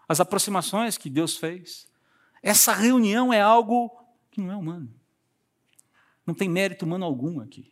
As 0.07 0.19
aproximações 0.19 0.97
que 0.97 1.09
Deus 1.09 1.37
fez. 1.37 1.87
Essa 2.43 2.73
reunião 2.73 3.33
é 3.33 3.41
algo 3.41 3.91
que 4.29 4.39
não 4.39 4.51
é 4.51 4.55
humano. 4.55 4.93
Não 6.25 6.33
tem 6.33 6.47
mérito 6.47 6.85
humano 6.85 7.05
algum 7.05 7.39
aqui. 7.41 7.71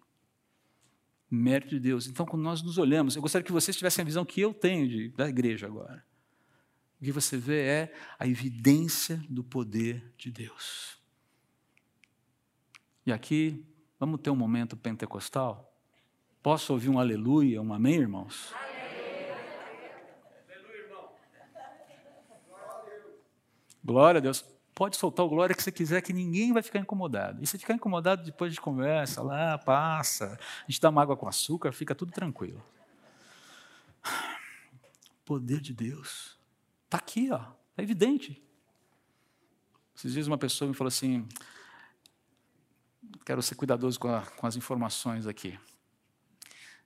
Mérito 1.29 1.69
de 1.71 1.79
Deus. 1.79 2.07
Então, 2.07 2.25
quando 2.25 2.41
nós 2.41 2.61
nos 2.63 2.77
olhamos, 2.77 3.15
eu 3.15 3.21
gostaria 3.21 3.45
que 3.45 3.51
vocês 3.51 3.77
tivessem 3.77 4.01
a 4.01 4.05
visão 4.05 4.25
que 4.25 4.41
eu 4.41 4.53
tenho 4.53 4.87
de, 4.87 5.09
da 5.09 5.29
igreja 5.29 5.67
agora. 5.67 6.03
O 6.99 7.03
que 7.03 7.11
você 7.11 7.37
vê 7.37 7.61
é 7.61 7.93
a 8.17 8.25
evidência 8.25 9.23
do 9.29 9.43
poder 9.43 10.11
de 10.17 10.31
Deus. 10.31 10.96
E 13.07 13.11
aqui, 13.13 13.65
vamos 13.97 14.19
ter 14.19 14.29
um 14.29 14.35
momento 14.35 14.75
pentecostal? 14.75 15.73
Posso 16.43 16.73
ouvir 16.73 16.89
um 16.89 16.99
aleluia, 16.99 17.61
um 17.61 17.73
amém, 17.73 17.95
irmãos? 17.95 18.53
Glória 23.81 24.17
a 24.17 24.21
Deus. 24.21 24.43
Pode 24.75 24.97
soltar 24.97 25.25
o 25.25 25.29
glória 25.29 25.55
que 25.55 25.63
você 25.63 25.71
quiser, 25.71 26.01
que 26.01 26.11
ninguém 26.11 26.51
vai 26.51 26.61
ficar 26.61 26.79
incomodado. 26.79 27.41
E 27.41 27.47
se 27.47 27.57
ficar 27.57 27.75
incomodado, 27.75 28.25
depois 28.25 28.53
de 28.53 28.59
conversa, 28.59 29.23
lá, 29.23 29.57
passa. 29.57 30.37
A 30.37 30.69
gente 30.69 30.81
dá 30.81 30.89
uma 30.89 31.01
água 31.01 31.15
com 31.15 31.29
açúcar, 31.29 31.71
fica 31.71 31.95
tudo 31.95 32.11
tranquilo. 32.11 32.61
Poder 35.23 35.61
de 35.61 35.73
Deus. 35.73 36.37
Está 36.83 36.97
aqui, 36.97 37.31
ó. 37.31 37.39
É 37.77 37.83
evidente. 37.83 38.43
Esses 39.95 40.11
dias 40.11 40.27
uma 40.27 40.37
pessoa 40.37 40.67
me 40.67 40.75
falou 40.75 40.89
assim: 40.89 41.25
quero 43.25 43.41
ser 43.41 43.55
cuidadoso 43.55 43.99
com, 43.99 44.07
a, 44.07 44.21
com 44.21 44.47
as 44.47 44.55
informações 44.55 45.27
aqui. 45.27 45.57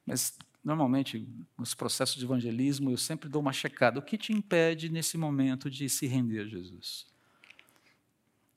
Mas, 0.05 0.37
normalmente, 0.63 1.27
nos 1.57 1.73
processos 1.73 2.17
de 2.17 2.25
evangelismo, 2.25 2.89
eu 2.91 2.97
sempre 2.97 3.29
dou 3.29 3.41
uma 3.41 3.53
checada. 3.53 3.99
O 3.99 4.01
que 4.01 4.17
te 4.17 4.33
impede, 4.33 4.89
nesse 4.89 5.17
momento, 5.17 5.69
de 5.69 5.87
se 5.89 6.07
render 6.07 6.41
a 6.41 6.45
Jesus? 6.45 7.05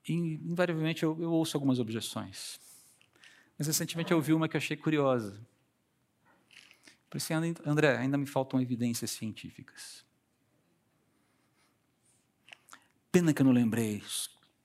E, 0.08 0.12
invariavelmente, 0.12 1.02
eu, 1.02 1.16
eu 1.20 1.32
ouço 1.32 1.56
algumas 1.56 1.78
objeções. 1.78 2.58
Mas 3.58 3.66
recentemente 3.66 4.10
eu 4.10 4.16
ouvi 4.16 4.32
uma 4.32 4.48
que 4.48 4.56
achei 4.56 4.76
curiosa. 4.76 5.40
Pensei, 7.08 7.36
André, 7.64 7.96
ainda 7.96 8.18
me 8.18 8.26
faltam 8.26 8.60
evidências 8.60 9.10
científicas. 9.12 10.04
Pena 13.12 13.32
que 13.32 13.40
eu 13.40 13.46
não 13.46 13.52
lembrei 13.52 14.02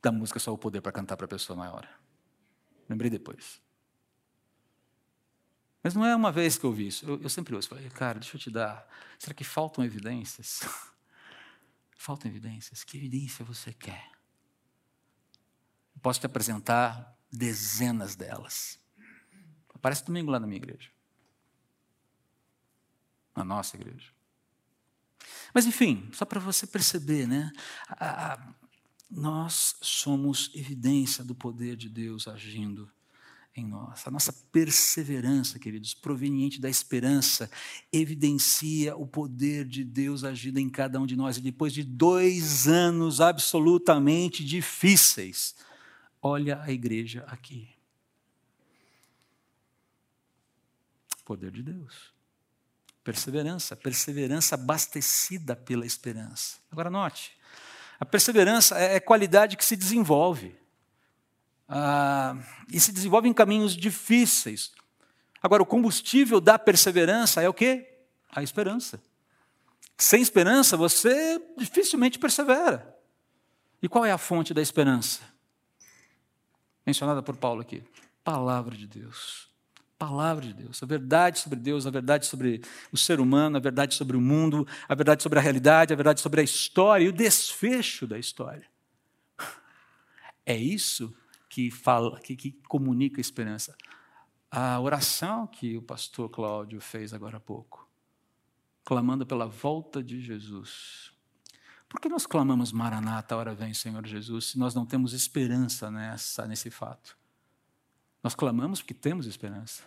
da 0.02 0.12
música 0.12 0.40
Só 0.40 0.52
o 0.52 0.58
Poder 0.58 0.82
para 0.82 0.92
cantar 0.92 1.16
para 1.16 1.26
a 1.26 1.30
pessoa 1.30 1.56
maior. 1.56 1.88
Lembrei 2.90 3.10
depois. 3.10 3.62
Mas 5.84 5.94
não 5.94 6.06
é 6.06 6.16
uma 6.16 6.32
vez 6.32 6.58
que 6.58 6.66
eu 6.66 6.72
ouvi 6.72 6.88
isso. 6.88 7.06
Eu, 7.06 7.22
eu 7.22 7.30
sempre 7.30 7.56
ouço. 7.56 7.70
Falei, 7.70 7.90
cara, 7.90 8.20
deixa 8.20 8.36
eu 8.36 8.42
te 8.42 8.50
dar. 8.50 8.86
Será 9.18 9.34
que 9.34 9.44
faltam 9.44 9.84
evidências? 9.84 10.62
faltam 11.96 12.30
evidências. 12.30 12.84
Que 12.84 12.98
evidência 12.98 13.46
você 13.46 13.72
quer? 13.72 14.12
Eu 15.96 16.02
posso 16.02 16.20
te 16.20 16.26
apresentar 16.26 17.18
dezenas 17.32 18.16
delas. 18.16 18.80
Aparece 19.74 20.04
domingo 20.04 20.32
lá 20.32 20.40
na 20.40 20.48
minha 20.48 20.58
igreja. 20.58 20.90
Na 23.36 23.46
nossa 23.46 23.78
igreja. 23.78 24.12
Mas, 25.54 25.66
enfim, 25.66 26.10
só 26.14 26.26
para 26.26 26.40
você 26.40 26.68
perceber, 26.68 27.28
né? 27.28 27.52
A, 27.88 28.34
a, 28.34 28.54
nós 29.10 29.76
somos 29.82 30.52
evidência 30.54 31.24
do 31.24 31.34
poder 31.34 31.76
de 31.76 31.90
Deus 31.90 32.28
agindo 32.28 32.90
em 33.56 33.66
nós. 33.66 34.08
A 34.08 34.12
nossa 34.12 34.32
perseverança, 34.52 35.58
queridos, 35.58 35.94
proveniente 35.94 36.62
da 36.62 36.70
esperança, 36.70 37.50
evidencia 37.92 38.96
o 38.96 39.08
poder 39.08 39.66
de 39.66 39.84
Deus 39.84 40.24
agindo 40.24 40.60
em 40.60 40.70
cada 40.70 41.00
um 41.00 41.06
de 41.06 41.16
nós. 41.16 41.38
E 41.38 41.42
depois 41.42 41.74
de 41.74 41.84
dois 41.84 42.68
anos 42.68 43.20
absolutamente 43.20 44.46
difíceis, 44.46 45.56
olha 46.22 46.62
a 46.62 46.72
igreja 46.72 47.24
aqui. 47.28 47.70
Poder 51.26 51.52
de 51.52 51.64
Deus. 51.64 52.14
Perseverança, 53.04 53.76
perseverança 53.76 54.56
abastecida 54.56 55.56
pela 55.56 55.86
esperança. 55.86 56.58
Agora 56.72 56.90
note, 56.90 57.39
a 58.00 58.06
perseverança 58.06 58.80
é, 58.80 58.96
é 58.96 59.00
qualidade 59.00 59.58
que 59.58 59.66
se 59.66 59.76
desenvolve. 59.76 60.56
Ah, 61.68 62.38
e 62.72 62.80
se 62.80 62.92
desenvolve 62.92 63.28
em 63.28 63.34
caminhos 63.34 63.76
difíceis. 63.76 64.72
Agora, 65.42 65.62
o 65.62 65.66
combustível 65.66 66.40
da 66.40 66.58
perseverança 66.58 67.42
é 67.42 67.50
o 67.50 67.54
quê? 67.54 67.88
A 68.32 68.42
esperança. 68.42 69.02
Sem 69.98 70.22
esperança, 70.22 70.78
você 70.78 71.42
dificilmente 71.58 72.18
persevera. 72.18 72.98
E 73.82 73.90
qual 73.90 74.06
é 74.06 74.12
a 74.12 74.18
fonte 74.18 74.54
da 74.54 74.62
esperança? 74.62 75.22
Mencionada 76.86 77.22
por 77.22 77.36
Paulo 77.36 77.62
aqui. 77.62 77.84
Palavra 78.24 78.76
de 78.76 78.88
Deus 78.88 79.49
palavra 80.00 80.46
de 80.46 80.54
Deus, 80.54 80.82
a 80.82 80.86
verdade 80.86 81.40
sobre 81.40 81.60
Deus, 81.60 81.86
a 81.86 81.92
verdade 81.92 82.26
sobre 82.26 82.62
o 82.90 82.98
ser 82.98 83.20
humano, 83.20 83.58
a 83.58 83.60
verdade 83.60 83.94
sobre 83.96 84.16
o 84.16 84.22
mundo, 84.22 84.66
a 84.88 84.96
verdade 84.96 85.22
sobre 85.22 85.38
a 85.38 85.42
realidade, 85.42 85.92
a 85.92 85.96
verdade 85.96 86.22
sobre 86.22 86.40
a 86.40 86.44
história 86.44 87.04
e 87.04 87.10
o 87.10 87.14
desfecho 87.14 88.08
da 88.08 88.18
história. 88.18 88.66
É 90.46 90.56
isso 90.56 91.14
que 91.50 91.70
fala, 91.70 92.18
que, 92.22 92.36
que 92.36 92.52
comunica 92.68 93.20
a 93.20 93.22
esperança. 93.22 93.76
A 94.50 94.80
oração 94.80 95.46
que 95.46 95.78
o 95.78 95.82
pastor 95.82 96.30
Cláudio 96.30 96.80
fez 96.80 97.14
agora 97.14 97.38
há 97.38 97.42
pouco, 97.42 97.88
clamando 98.86 99.26
pela 99.26 99.48
volta 99.48 100.02
de 100.02 100.22
Jesus. 100.22 101.12
Por 101.90 102.00
que 102.00 102.08
nós 102.08 102.26
clamamos 102.26 102.72
Maranata, 102.72 103.36
hora 103.36 103.54
vem, 103.54 103.74
Senhor 103.74 104.06
Jesus, 104.08 104.46
se 104.46 104.58
nós 104.58 104.74
não 104.74 104.86
temos 104.86 105.12
esperança 105.12 105.92
nessa, 105.92 106.48
nesse 106.48 106.72
fato? 106.72 107.19
Nós 108.24 108.36
clamamos 108.36 108.82
porque 108.82 108.94
temos 108.94 109.26
esperança. 109.26 109.84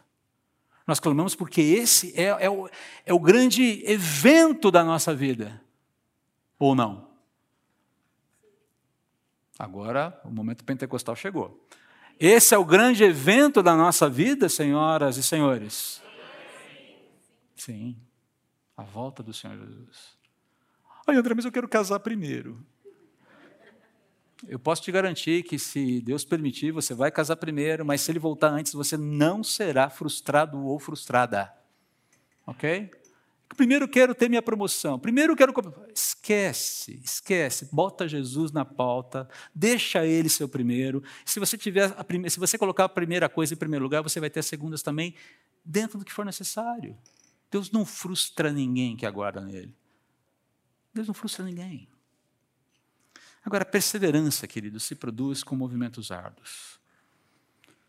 Nós 0.86 0.98
clamamos 0.98 1.34
porque 1.34 1.60
esse 1.60 2.12
é, 2.18 2.24
é, 2.44 2.50
o, 2.50 2.68
é 3.04 3.12
o 3.12 3.20
grande 3.20 3.82
evento 3.86 4.70
da 4.70 4.82
nossa 4.82 5.14
vida. 5.14 5.60
Ou 6.58 6.74
não? 6.74 7.10
Agora 9.58 10.20
o 10.24 10.30
momento 10.30 10.64
pentecostal 10.64 11.14
chegou. 11.14 11.64
Esse 12.18 12.54
é 12.54 12.58
o 12.58 12.64
grande 12.64 13.04
evento 13.04 13.62
da 13.62 13.76
nossa 13.76 14.08
vida, 14.08 14.48
senhoras 14.48 15.16
e 15.16 15.22
senhores? 15.22 16.02
Sim. 17.56 17.96
A 18.76 18.82
volta 18.82 19.22
do 19.22 19.32
Senhor 19.32 19.56
Jesus. 19.58 20.16
Ai, 21.06 21.16
André, 21.16 21.34
mas 21.34 21.44
eu 21.44 21.52
quero 21.52 21.68
casar 21.68 22.00
primeiro. 22.00 22.64
Eu 24.48 24.58
posso 24.58 24.82
te 24.82 24.90
garantir 24.90 25.44
que, 25.44 25.58
se 25.58 26.00
Deus 26.00 26.24
permitir, 26.24 26.72
você 26.72 26.94
vai 26.94 27.10
casar 27.10 27.36
primeiro, 27.36 27.84
mas 27.84 28.00
se 28.00 28.10
ele 28.10 28.18
voltar 28.18 28.48
antes, 28.50 28.72
você 28.72 28.96
não 28.96 29.42
será 29.44 29.88
frustrado 29.88 30.64
ou 30.64 30.78
frustrada. 30.78 31.52
Ok? 32.46 32.90
Primeiro 33.56 33.86
quero 33.86 34.14
ter 34.14 34.28
minha 34.28 34.42
promoção. 34.42 34.98
Primeiro 34.98 35.36
quero. 35.36 35.52
Esquece, 35.94 37.00
esquece. 37.04 37.68
Bota 37.72 38.08
Jesus 38.08 38.50
na 38.50 38.64
pauta. 38.64 39.28
Deixa 39.54 40.06
ele 40.06 40.28
ser 40.28 40.44
o 40.44 40.48
primeiro. 40.48 41.02
Se 41.24 41.38
você 41.38 41.56
tiver 41.58 41.92
prime... 42.04 42.30
se 42.30 42.40
você 42.40 42.56
colocar 42.56 42.84
a 42.84 42.88
primeira 42.88 43.28
coisa 43.28 43.54
em 43.54 43.56
primeiro 43.56 43.84
lugar, 43.84 44.02
você 44.02 44.18
vai 44.18 44.30
ter 44.30 44.40
as 44.40 44.46
segundas 44.46 44.82
também 44.82 45.14
dentro 45.64 45.98
do 45.98 46.04
que 46.04 46.12
for 46.12 46.24
necessário. 46.24 46.96
Deus 47.50 47.70
não 47.70 47.84
frustra 47.84 48.50
ninguém 48.50 48.96
que 48.96 49.04
aguarda 49.04 49.40
nele. 49.40 49.74
Deus 50.94 51.06
não 51.06 51.14
frustra 51.14 51.44
ninguém. 51.44 51.88
Agora, 53.44 53.64
perseverança, 53.64 54.46
querido, 54.46 54.78
se 54.78 54.94
produz 54.94 55.42
com 55.42 55.56
movimentos 55.56 56.10
árduos. 56.10 56.80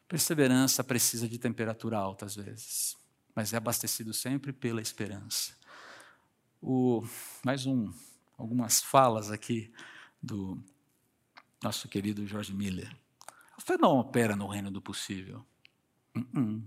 Perseverança 0.08 0.84
precisa 0.84 1.28
de 1.28 1.38
temperatura 1.38 1.98
alta 1.98 2.26
às 2.26 2.36
vezes, 2.36 2.98
mas 3.36 3.54
é 3.54 3.58
abastecido 3.58 4.14
sempre 4.14 4.52
pela 4.52 4.82
esperança. 4.82 5.56
O, 6.62 7.04
mais 7.44 7.66
um, 7.66 7.92
algumas 8.38 8.82
falas 8.82 9.32
aqui 9.32 9.72
do 10.22 10.62
nosso 11.62 11.88
querido 11.88 12.26
George 12.26 12.54
Miller. 12.54 12.96
A 13.58 13.62
fé 13.62 13.78
não 13.78 13.98
opera 13.98 14.36
no 14.36 14.48
reino 14.48 14.72
do 14.72 14.82
possível. 14.82 15.46
Uh 16.16 16.22
-uh. 16.22 16.64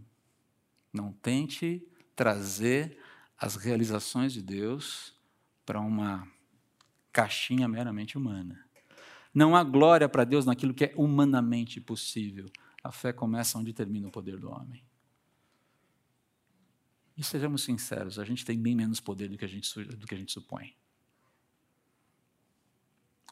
Não 0.92 1.12
tente 1.12 1.86
trazer 2.14 2.98
as 3.38 3.56
realizações 3.56 4.32
de 4.32 4.42
Deus 4.42 5.14
para 5.64 5.80
uma 5.80 6.26
caixinha 7.12 7.68
meramente 7.68 8.16
humana. 8.16 8.65
Não 9.36 9.54
há 9.54 9.62
glória 9.62 10.08
para 10.08 10.24
Deus 10.24 10.46
naquilo 10.46 10.72
que 10.72 10.86
é 10.86 10.94
humanamente 10.96 11.78
possível. 11.78 12.50
A 12.82 12.90
fé 12.90 13.12
começa 13.12 13.58
onde 13.58 13.70
termina 13.70 14.08
o 14.08 14.10
poder 14.10 14.38
do 14.40 14.50
homem. 14.50 14.82
E 17.14 17.22
sejamos 17.22 17.62
sinceros, 17.62 18.18
a 18.18 18.24
gente 18.24 18.46
tem 18.46 18.58
bem 18.58 18.74
menos 18.74 18.98
poder 18.98 19.28
do 19.28 19.36
que 19.36 19.44
a 19.44 19.48
gente, 19.48 19.84
do 19.84 20.06
que 20.06 20.14
a 20.14 20.16
gente 20.16 20.32
supõe. 20.32 20.74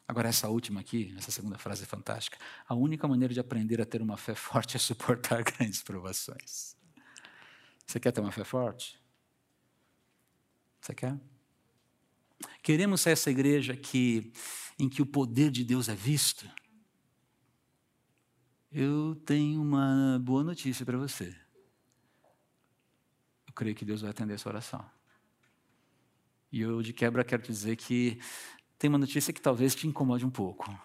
Agora, 0.07 0.29
essa 0.29 0.47
última 0.47 0.81
aqui, 0.81 1.11
essa 1.17 1.31
segunda 1.31 1.57
frase 1.57 1.81
é 1.81 1.87
fantástica. 1.87 2.37
A 2.67 2.75
única 2.75 3.07
maneira 3.07 3.33
de 3.33 3.39
aprender 3.39 3.81
a 3.81 3.85
ter 3.85 3.99
uma 3.99 4.15
fé 4.15 4.35
forte 4.37 4.75
é 4.75 4.79
suportar 4.79 5.41
grandes 5.57 5.81
provações. 5.81 6.77
Você 7.83 7.99
quer 7.99 8.11
ter 8.11 8.21
uma 8.21 8.31
fé 8.31 8.43
forte? 8.43 9.01
Você 10.79 10.93
quer? 10.93 11.19
Queremos 12.61 13.01
ser 13.01 13.09
essa 13.09 13.31
igreja 13.31 13.75
que 13.75 14.31
em 14.77 14.89
que 14.89 15.01
o 15.01 15.05
poder 15.05 15.51
de 15.51 15.63
Deus 15.63 15.87
é 15.87 15.95
visto, 15.95 16.49
eu 18.71 19.15
tenho 19.25 19.61
uma 19.61 20.19
boa 20.21 20.43
notícia 20.43 20.85
para 20.85 20.97
você. 20.97 21.35
Eu 23.47 23.53
creio 23.53 23.75
que 23.75 23.85
Deus 23.85 24.01
vai 24.01 24.09
atender 24.09 24.33
essa 24.33 24.49
oração. 24.49 24.85
E 26.51 26.59
eu, 26.59 26.81
de 26.81 26.91
quebra, 26.91 27.23
quero 27.23 27.41
dizer 27.41 27.77
que 27.77 28.19
tem 28.77 28.89
uma 28.89 28.97
notícia 28.97 29.31
que 29.31 29.41
talvez 29.41 29.73
te 29.73 29.87
incomode 29.87 30.25
um 30.25 30.29
pouco. 30.29 30.77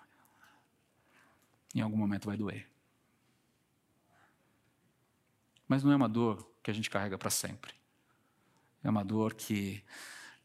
Em 1.75 1.81
algum 1.81 1.97
momento 1.97 2.27
vai 2.27 2.37
doer. 2.37 2.69
Mas 5.67 5.83
não 5.83 5.93
é 5.93 5.97
uma 5.97 6.09
dor 6.09 6.49
que 6.63 6.71
a 6.71 6.75
gente 6.75 6.91
carrega 6.91 7.19
para 7.19 7.31
sempre. 7.31 7.75
É 8.83 8.91
uma 8.91 9.05
dor 9.05 9.35
que 9.35 9.85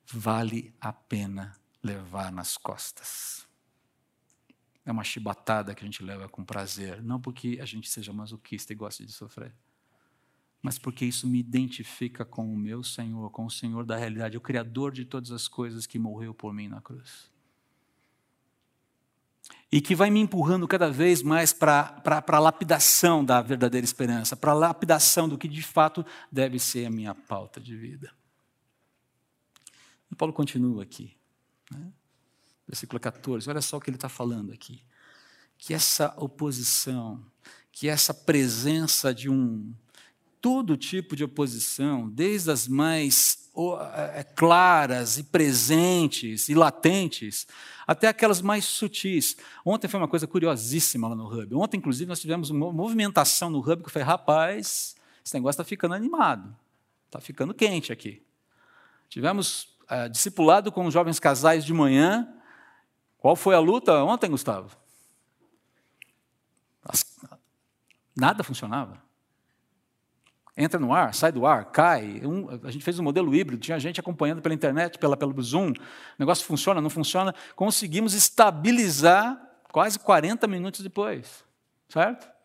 vale 0.05 0.73
a 0.79 0.91
pena 0.91 1.55
levar 1.85 2.31
nas 2.31 2.57
costas. 2.57 3.47
É 4.83 4.91
uma 4.91 5.03
chibatada 5.03 5.73
que 5.75 5.83
a 5.83 5.85
gente 5.85 6.03
leva 6.03 6.27
com 6.27 6.43
prazer, 6.43 7.01
não 7.01 7.21
porque 7.21 7.59
a 7.61 7.65
gente 7.65 7.89
seja 7.89 8.11
masoquista 8.11 8.73
e 8.73 8.75
goste 8.75 9.05
de 9.05 9.11
sofrer, 9.11 9.53
mas 10.61 10.79
porque 10.79 11.05
isso 11.05 11.27
me 11.27 11.39
identifica 11.39 12.25
com 12.25 12.51
o 12.51 12.57
meu 12.57 12.83
Senhor, 12.83 13.29
com 13.29 13.45
o 13.45 13.51
Senhor 13.51 13.85
da 13.85 13.95
realidade, 13.95 14.37
o 14.37 14.41
Criador 14.41 14.91
de 14.91 15.05
todas 15.05 15.31
as 15.31 15.47
coisas 15.47 15.85
que 15.85 15.99
morreu 15.99 16.33
por 16.33 16.53
mim 16.53 16.67
na 16.67 16.81
cruz. 16.81 17.31
E 19.71 19.79
que 19.79 19.95
vai 19.95 20.09
me 20.09 20.19
empurrando 20.19 20.67
cada 20.67 20.89
vez 20.89 21.21
mais 21.21 21.53
para 21.53 22.01
a 22.03 22.39
lapidação 22.39 23.23
da 23.23 23.41
verdadeira 23.41 23.85
esperança, 23.85 24.35
para 24.35 24.51
a 24.51 24.55
lapidação 24.55 25.29
do 25.29 25.37
que 25.37 25.47
de 25.47 25.61
fato 25.61 26.03
deve 26.31 26.57
ser 26.57 26.85
a 26.85 26.89
minha 26.89 27.13
pauta 27.13 27.59
de 27.59 27.75
vida. 27.75 28.11
E 30.09 30.15
Paulo 30.15 30.33
continua 30.33 30.83
aqui. 30.83 31.15
Né? 31.71 31.91
Versículo 32.67 32.99
14, 32.99 33.49
olha 33.49 33.61
só 33.61 33.77
o 33.77 33.81
que 33.81 33.89
ele 33.89 33.97
está 33.97 34.09
falando 34.09 34.51
aqui. 34.51 34.81
que 35.57 35.73
essa 35.73 36.13
oposição, 36.17 37.23
que 37.71 37.87
essa 37.87 38.13
presença 38.13 39.13
de 39.13 39.29
um 39.29 39.73
todo 40.41 40.77
tipo 40.77 41.15
de 41.15 41.23
oposição, 41.23 42.07
desde 42.09 42.51
as 42.51 42.67
mais 42.67 43.49
é, 44.15 44.23
claras 44.23 45.17
e 45.17 45.23
presentes 45.23 46.49
e 46.49 46.53
latentes, 46.53 47.47
até 47.87 48.07
aquelas 48.07 48.41
mais 48.41 48.65
sutis. 48.65 49.37
Ontem 49.65 49.87
foi 49.87 49.99
uma 49.99 50.07
coisa 50.07 50.27
curiosíssima 50.27 51.07
lá 51.07 51.15
no 51.15 51.25
Hub. 51.25 51.55
Ontem, 51.55 51.77
inclusive, 51.77 52.07
nós 52.07 52.19
tivemos 52.19 52.49
uma 52.49 52.71
movimentação 52.71 53.49
no 53.49 53.59
Hub 53.59 53.83
que 53.83 53.89
foi, 53.89 54.01
rapaz, 54.01 54.95
esse 55.25 55.33
negócio 55.33 55.55
está 55.55 55.63
ficando 55.63 55.95
animado, 55.95 56.55
está 57.07 57.19
ficando 57.19 57.53
quente 57.53 57.91
aqui. 57.91 58.21
Tivemos 59.09 59.74
uh, 59.89 60.09
discipulado 60.09 60.71
com 60.71 60.85
os 60.85 60.93
jovens 60.93 61.19
casais 61.19 61.65
de 61.65 61.73
manhã. 61.73 62.27
Qual 63.17 63.35
foi 63.35 63.55
a 63.55 63.59
luta 63.59 64.03
ontem, 64.03 64.29
Gustavo? 64.29 64.75
As, 66.83 67.05
nada 68.15 68.43
funcionava. 68.43 69.03
Entra 70.57 70.79
no 70.79 70.93
ar, 70.93 71.13
sai 71.13 71.31
do 71.31 71.45
ar, 71.45 71.65
cai. 71.65 72.21
Um, 72.23 72.47
a 72.63 72.71
gente 72.71 72.83
fez 72.83 72.97
um 72.97 73.03
modelo 73.03 73.35
híbrido, 73.35 73.61
tinha 73.61 73.77
gente 73.77 73.99
acompanhando 73.99 74.41
pela 74.41 74.55
internet, 74.55 74.97
pela, 74.97 75.17
pelo 75.17 75.41
Zoom. 75.41 75.71
O 75.71 75.73
negócio 76.17 76.45
funciona, 76.45 76.79
não 76.79 76.89
funciona. 76.89 77.35
Conseguimos 77.55 78.13
estabilizar 78.13 79.41
quase 79.71 79.99
40 79.99 80.47
minutos 80.47 80.81
depois. 80.81 81.43
Certo? 81.89 82.35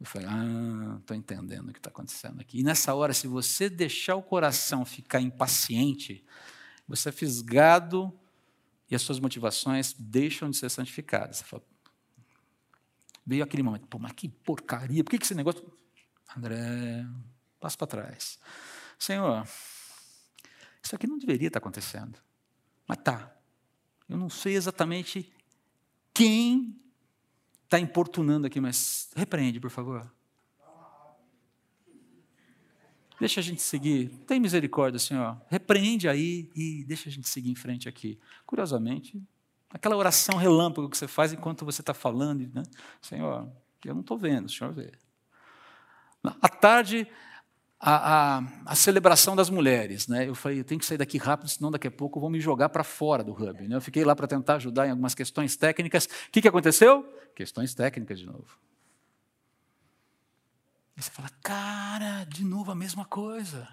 Eu 0.00 0.06
falei, 0.06 0.28
ah, 0.28 0.96
estou 0.98 1.16
entendendo 1.16 1.68
o 1.68 1.72
que 1.72 1.78
está 1.78 1.88
acontecendo 1.88 2.40
aqui. 2.40 2.60
E 2.60 2.62
nessa 2.62 2.92
hora, 2.94 3.14
se 3.14 3.26
você 3.26 3.70
deixar 3.70 4.16
o 4.16 4.22
coração 4.22 4.84
ficar 4.84 5.20
impaciente, 5.20 6.24
você 6.86 7.08
é 7.08 7.12
fisgado 7.12 8.12
e 8.90 8.94
as 8.94 9.02
suas 9.02 9.18
motivações 9.18 9.94
deixam 9.98 10.50
de 10.50 10.56
ser 10.56 10.70
santificadas. 10.70 11.38
Você 11.38 11.44
fala, 11.44 11.62
veio 13.24 13.42
aquele 13.42 13.62
momento, 13.62 13.86
pô, 13.88 13.98
mas 13.98 14.12
que 14.12 14.28
porcaria, 14.28 15.02
por 15.02 15.10
que, 15.10 15.22
esse 15.22 15.34
negócio. 15.34 15.64
André, 16.36 17.06
Passo 17.58 17.78
para 17.78 17.86
trás. 17.86 18.38
Senhor, 18.98 19.46
isso 20.82 20.94
aqui 20.94 21.06
não 21.06 21.18
deveria 21.18 21.48
estar 21.48 21.58
acontecendo. 21.58 22.18
Mas 22.86 22.98
tá. 22.98 23.34
Eu 24.08 24.16
não 24.16 24.30
sei 24.30 24.54
exatamente 24.54 25.32
quem 26.14 26.80
está 27.64 27.80
importunando 27.80 28.46
aqui, 28.46 28.60
mas 28.60 29.10
repreende, 29.16 29.58
por 29.58 29.70
favor. 29.70 30.08
Deixa 33.18 33.40
a 33.40 33.42
gente 33.42 33.62
seguir. 33.62 34.08
Tem 34.26 34.38
misericórdia, 34.38 34.98
Senhor. 34.98 35.40
Repreende 35.48 36.08
aí 36.08 36.50
e 36.54 36.84
deixa 36.84 37.08
a 37.08 37.12
gente 37.12 37.28
seguir 37.28 37.50
em 37.50 37.54
frente 37.54 37.88
aqui. 37.88 38.18
Curiosamente, 38.44 39.22
aquela 39.70 39.96
oração 39.96 40.36
relâmpago 40.36 40.88
que 40.88 40.98
você 40.98 41.08
faz 41.08 41.32
enquanto 41.32 41.64
você 41.64 41.80
está 41.80 41.94
falando, 41.94 42.50
né? 42.54 42.62
Senhor, 43.00 43.50
eu 43.84 43.94
não 43.94 44.02
estou 44.02 44.18
vendo, 44.18 44.46
o 44.46 44.50
Senhor 44.50 44.72
vê. 44.72 44.92
À 46.42 46.48
tarde, 46.48 47.06
a, 47.78 48.38
a, 48.38 48.42
a, 48.66 48.74
celebração 48.74 49.36
das 49.36 49.48
mulheres. 49.48 50.08
Né? 50.08 50.28
Eu 50.28 50.34
falei, 50.34 50.60
eu 50.60 50.64
tenho 50.64 50.78
que 50.78 50.86
sair 50.86 50.98
daqui 50.98 51.18
rápido, 51.18 51.48
senão 51.48 51.70
daqui 51.70 51.86
a 51.86 51.90
pouco 51.90 52.18
vou 52.18 52.30
me 52.30 52.40
jogar 52.40 52.68
para 52.68 52.82
fora 52.82 53.22
do 53.22 53.32
hub. 53.32 53.68
Né? 53.68 53.76
Eu 53.76 53.80
fiquei 53.80 54.04
lá 54.04 54.16
para 54.16 54.26
tentar 54.26 54.56
ajudar 54.56 54.86
em 54.86 54.90
algumas 54.90 55.14
questões 55.14 55.56
técnicas. 55.56 56.06
O 56.06 56.30
que, 56.32 56.42
que 56.42 56.48
aconteceu? 56.48 57.04
Questões 57.34 57.74
técnicas 57.74 58.18
de 58.18 58.26
novo. 58.26 58.58
E 60.96 61.02
você 61.02 61.10
fala, 61.10 61.28
cara, 61.42 62.24
de 62.24 62.42
novo 62.44 62.70
a 62.70 62.74
mesma 62.74 63.04
coisa. 63.04 63.68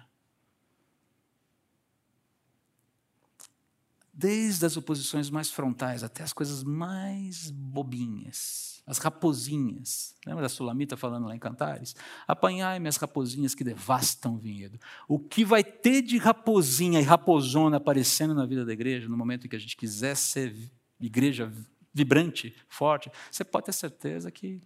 Desde 4.12 4.64
as 4.66 4.76
oposições 4.76 5.30
mais 5.30 5.50
frontais 5.50 6.04
até 6.04 6.22
as 6.22 6.32
coisas 6.32 6.62
mais 6.62 7.50
bobinhas, 7.50 8.82
as 8.86 8.98
raposinhas. 8.98 10.14
Lembra 10.24 10.42
da 10.42 10.48
Sulamita 10.48 10.96
falando 10.96 11.26
lá 11.26 11.34
em 11.34 11.38
Cantares? 11.38 11.96
Apanhai-me 12.28 12.88
as 12.88 12.96
raposinhas 12.96 13.54
que 13.54 13.64
devastam 13.64 14.34
o 14.34 14.38
vinhedo. 14.38 14.78
O 15.08 15.18
que 15.18 15.44
vai 15.44 15.64
ter 15.64 16.02
de 16.02 16.18
raposinha 16.18 17.00
e 17.00 17.04
raposona 17.04 17.78
aparecendo 17.78 18.34
na 18.34 18.46
vida 18.46 18.64
da 18.64 18.72
igreja, 18.72 19.08
no 19.08 19.16
momento 19.16 19.46
em 19.46 19.50
que 19.50 19.56
a 19.56 19.58
gente 19.58 19.76
quiser 19.76 20.14
ser 20.14 20.54
igreja 21.00 21.50
vibrante, 21.92 22.54
forte, 22.68 23.10
você 23.30 23.44
pode 23.44 23.66
ter 23.66 23.72
certeza 23.72 24.30
que 24.30 24.60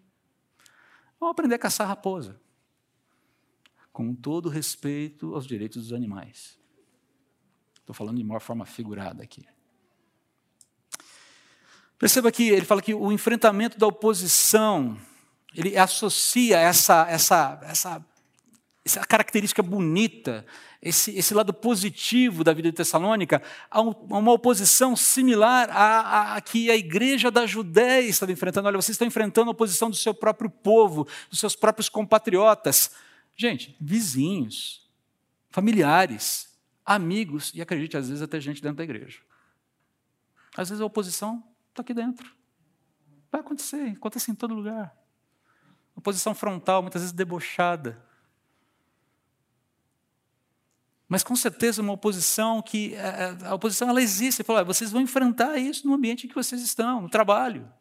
vamos 1.20 1.32
aprender 1.32 1.54
a 1.54 1.58
caçar 1.58 1.86
raposa. 1.86 2.38
Com 3.98 4.14
todo 4.14 4.48
respeito 4.48 5.34
aos 5.34 5.44
direitos 5.44 5.88
dos 5.88 5.92
animais. 5.92 6.56
Estou 7.80 7.92
falando 7.92 8.16
de 8.16 8.22
maior 8.22 8.38
forma 8.38 8.64
figurada 8.64 9.24
aqui. 9.24 9.44
Perceba 11.98 12.30
que 12.30 12.48
ele 12.48 12.64
fala 12.64 12.80
que 12.80 12.94
o 12.94 13.11
enfrentamento 13.11 13.76
da 13.76 13.88
oposição, 13.88 14.96
ele 15.52 15.76
associa 15.76 16.58
essa, 16.61 17.08
essa, 17.11 17.58
essa, 17.61 18.06
essa 18.84 19.00
característica 19.00 19.64
bonita, 19.64 20.46
esse, 20.80 21.18
esse 21.18 21.34
lado 21.34 21.52
positivo 21.52 22.44
da 22.44 22.52
vida 22.52 22.70
de 22.70 22.76
Tessalônica, 22.76 23.42
a, 23.68 23.80
uma 23.80 24.30
oposição 24.30 24.94
similar 24.94 25.70
à, 25.72 26.37
à, 26.37 26.40
que 26.40 26.70
a 26.70 26.76
igreja 26.76 27.32
da 27.32 27.46
Judéia 27.46 28.08
estava 28.08 28.30
enfrentando. 28.30 28.68
Olha, 28.68 28.80
vocês 28.80 28.94
estão 28.94 29.08
enfrentando 29.08 29.50
a 29.50 29.54
oposição 29.54 29.90
do 29.90 29.96
seu 29.96 30.14
próprio 30.14 30.48
povo, 30.48 31.04
dos 31.28 31.40
seus 31.40 31.56
próprios 31.56 31.88
compatriotas. 31.88 32.92
Gente, 33.40 33.77
vizinhos, 33.81 34.90
familiares, 35.48 36.59
amigos 36.85 37.53
e 37.55 37.62
acredite, 37.62 37.96
às 37.96 38.09
vezes 38.09 38.20
até 38.20 38.40
gente 38.40 38.61
dentro 38.61 38.79
da 38.79 38.83
igreja. 38.85 39.20
Às 40.57 40.70
vezes 40.70 40.83
a 40.83 40.85
oposição 40.85 41.44
está 41.70 41.83
aqui 41.83 41.94
dentro. 41.94 42.35
Vai 43.31 43.40
acontecer, 43.40 43.90
acontece 43.96 44.33
em 44.33 44.35
todo 44.35 44.55
lugar. 44.55 44.92
Oposição 45.94 46.35
frontal, 46.35 46.83
muitas 46.83 47.03
vezes 47.03 47.12
debochada. 47.12 48.05
Mas 51.09 51.22
com 51.22 51.37
certeza 51.37 51.81
uma 51.81 51.92
oposição 51.92 52.61
que 52.61 52.94
é, 52.94 52.98
é, 52.98 53.46
a 53.46 53.55
oposição 53.55 53.88
ela 53.88 54.03
existe. 54.03 54.42
Fala, 54.42 54.64
vocês 54.64 54.90
vão 54.90 55.01
enfrentar 55.01 55.57
isso 55.59 55.87
no 55.87 55.94
ambiente 55.94 56.27
em 56.27 56.29
que 56.29 56.35
vocês 56.35 56.61
estão, 56.61 57.03
no 57.03 57.09
trabalho. 57.09 57.72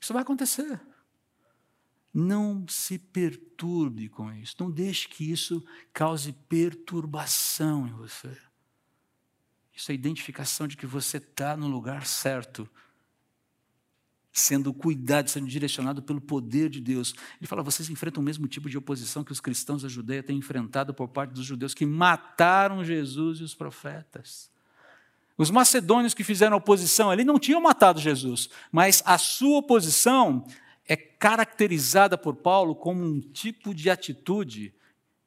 Isso 0.00 0.12
vai 0.12 0.22
acontecer. 0.22 0.80
Não 2.12 2.64
se 2.68 2.98
perturbe 2.98 4.08
com 4.08 4.32
isso. 4.32 4.56
Não 4.58 4.70
deixe 4.70 5.08
que 5.08 5.30
isso 5.30 5.64
cause 5.92 6.32
perturbação 6.32 7.86
em 7.86 7.92
você. 7.92 8.36
Isso 9.78 9.92
é 9.92 9.94
identificação 9.94 10.66
de 10.66 10.76
que 10.76 10.86
você 10.86 11.18
está 11.18 11.56
no 11.56 11.68
lugar 11.68 12.04
certo, 12.04 12.68
sendo 14.32 14.74
cuidado, 14.74 15.30
sendo 15.30 15.46
direcionado 15.46 16.02
pelo 16.02 16.20
poder 16.20 16.68
de 16.68 16.80
Deus. 16.80 17.14
Ele 17.40 17.46
fala: 17.46 17.62
vocês 17.62 17.88
enfrentam 17.88 18.20
o 18.20 18.24
mesmo 18.24 18.48
tipo 18.48 18.68
de 18.68 18.76
oposição 18.76 19.22
que 19.22 19.30
os 19.30 19.38
cristãos 19.38 19.82
da 19.82 19.88
Judeia 19.88 20.22
têm 20.22 20.38
enfrentado 20.38 20.92
por 20.92 21.06
parte 21.08 21.32
dos 21.32 21.44
judeus 21.44 21.74
que 21.74 21.86
mataram 21.86 22.84
Jesus 22.84 23.38
e 23.38 23.44
os 23.44 23.54
profetas. 23.54 24.50
Os 25.36 25.48
macedônios 25.48 26.14
que 26.14 26.24
fizeram 26.24 26.56
oposição 26.56 27.08
ali 27.08 27.22
não 27.22 27.38
tinham 27.38 27.60
matado 27.60 28.00
Jesus, 28.00 28.50
mas 28.72 29.00
a 29.06 29.16
sua 29.16 29.58
oposição 29.58 30.44
é 30.88 30.96
caracterizada 30.96 32.16
por 32.16 32.34
Paulo 32.34 32.74
como 32.74 33.04
um 33.04 33.20
tipo 33.20 33.74
de 33.74 33.90
atitude 33.90 34.74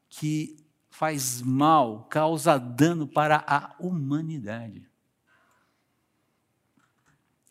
que 0.09 0.57
faz 0.89 1.41
mal, 1.41 2.05
causa 2.05 2.57
dano 2.57 3.07
para 3.07 3.45
a 3.47 3.75
humanidade. 3.79 4.89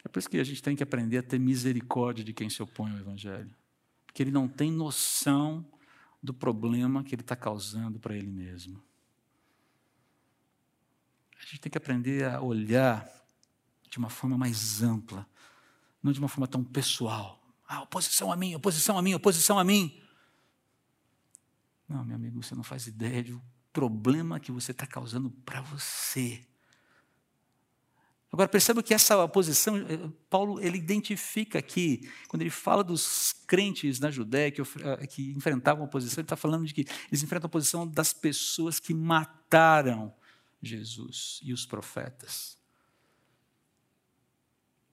É 0.05 0.09
por 0.09 0.19
isso 0.19 0.29
que 0.29 0.39
a 0.39 0.45
gente 0.45 0.63
tem 0.63 0.75
que 0.75 0.83
aprender 0.83 1.19
a 1.19 1.23
ter 1.23 1.39
misericórdia 1.39 2.25
de 2.25 2.33
quem 2.33 2.51
se 2.51 2.63
opõe 2.63 2.91
ao 2.91 2.99
Evangelho. 2.99 3.55
Porque 4.07 4.23
ele 4.23 4.33
não 4.33 4.49
tem 4.49 4.73
noção 4.73 5.65
do 6.23 6.35
problema 6.35 7.05
que 7.05 7.15
ele 7.15 7.23
está 7.23 7.37
causando 7.37 7.99
para 8.01 8.17
ele 8.17 8.27
mesmo. 8.27 8.83
A 11.39 11.43
gente 11.43 11.61
tem 11.61 11.71
que 11.71 11.79
aprender 11.79 12.25
a 12.25 12.41
olhar 12.41 13.09
de 13.89 13.99
uma 13.99 14.11
forma 14.11 14.37
mais 14.37 14.83
ampla, 14.83 15.27
não 16.03 16.13
de 16.13 16.19
uma 16.19 16.29
forma 16.29 16.47
tão 16.47 16.63
pessoal. 16.63 17.40
Ah, 17.73 17.83
oposição 17.83 18.33
a 18.33 18.37
mim, 18.37 18.53
oposição 18.57 18.99
a 18.99 19.03
mim, 19.03 19.15
oposição 19.15 19.57
a 19.57 19.63
mim. 19.63 19.97
Não, 21.89 22.05
meu 22.05 22.17
amigo, 22.17 22.43
você 22.43 22.53
não 22.53 22.65
faz 22.65 22.89
ideia 22.89 23.23
do 23.23 23.41
problema 23.73 24.41
que 24.41 24.51
você 24.51 24.73
está 24.73 24.85
causando 24.89 25.31
para 25.31 25.61
você. 25.61 26.45
Agora 28.33 28.49
perceba 28.49 28.83
que 28.83 28.93
essa 28.93 29.17
oposição, 29.23 29.77
eh, 29.77 30.11
Paulo 30.29 30.61
ele 30.61 30.79
identifica 30.79 31.61
aqui, 31.61 32.11
quando 32.27 32.43
ele 32.43 32.51
fala 32.51 32.83
dos 32.83 33.33
crentes 33.47 34.01
na 34.01 34.11
Judéia 34.11 34.51
que, 34.51 34.61
eh, 34.61 35.07
que 35.07 35.31
enfrentavam 35.31 35.85
oposição, 35.85 36.23
ele 36.23 36.25
está 36.25 36.35
falando 36.35 36.67
de 36.67 36.75
que 36.75 36.85
eles 37.09 37.23
enfrentam 37.23 37.47
a 37.47 37.51
oposição 37.51 37.87
das 37.87 38.13
pessoas 38.13 38.81
que 38.81 38.93
mataram 38.93 40.13
Jesus 40.61 41.39
e 41.45 41.53
os 41.53 41.65
profetas. 41.65 42.60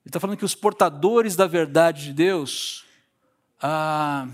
Está 0.08 0.18
falando 0.18 0.38
que 0.38 0.44
os 0.44 0.54
portadores 0.54 1.36
da 1.36 1.46
verdade 1.46 2.04
de 2.04 2.12
Deus 2.14 2.86
ah, 3.60 4.26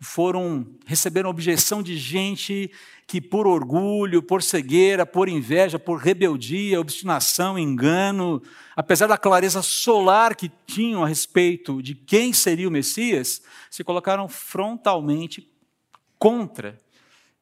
foram 0.00 0.66
receberam 0.84 1.30
objeção 1.30 1.80
de 1.80 1.96
gente 1.96 2.68
que 3.06 3.20
por 3.20 3.46
orgulho, 3.46 4.20
por 4.20 4.42
cegueira, 4.42 5.06
por 5.06 5.28
inveja, 5.28 5.78
por 5.78 6.00
rebeldia, 6.00 6.80
obstinação, 6.80 7.56
engano, 7.56 8.42
apesar 8.74 9.06
da 9.06 9.16
clareza 9.16 9.62
solar 9.62 10.34
que 10.34 10.50
tinham 10.66 11.04
a 11.04 11.06
respeito 11.06 11.80
de 11.80 11.94
quem 11.94 12.32
seria 12.32 12.66
o 12.66 12.72
Messias, 12.72 13.42
se 13.70 13.84
colocaram 13.84 14.26
frontalmente 14.28 15.48
contra, 16.18 16.76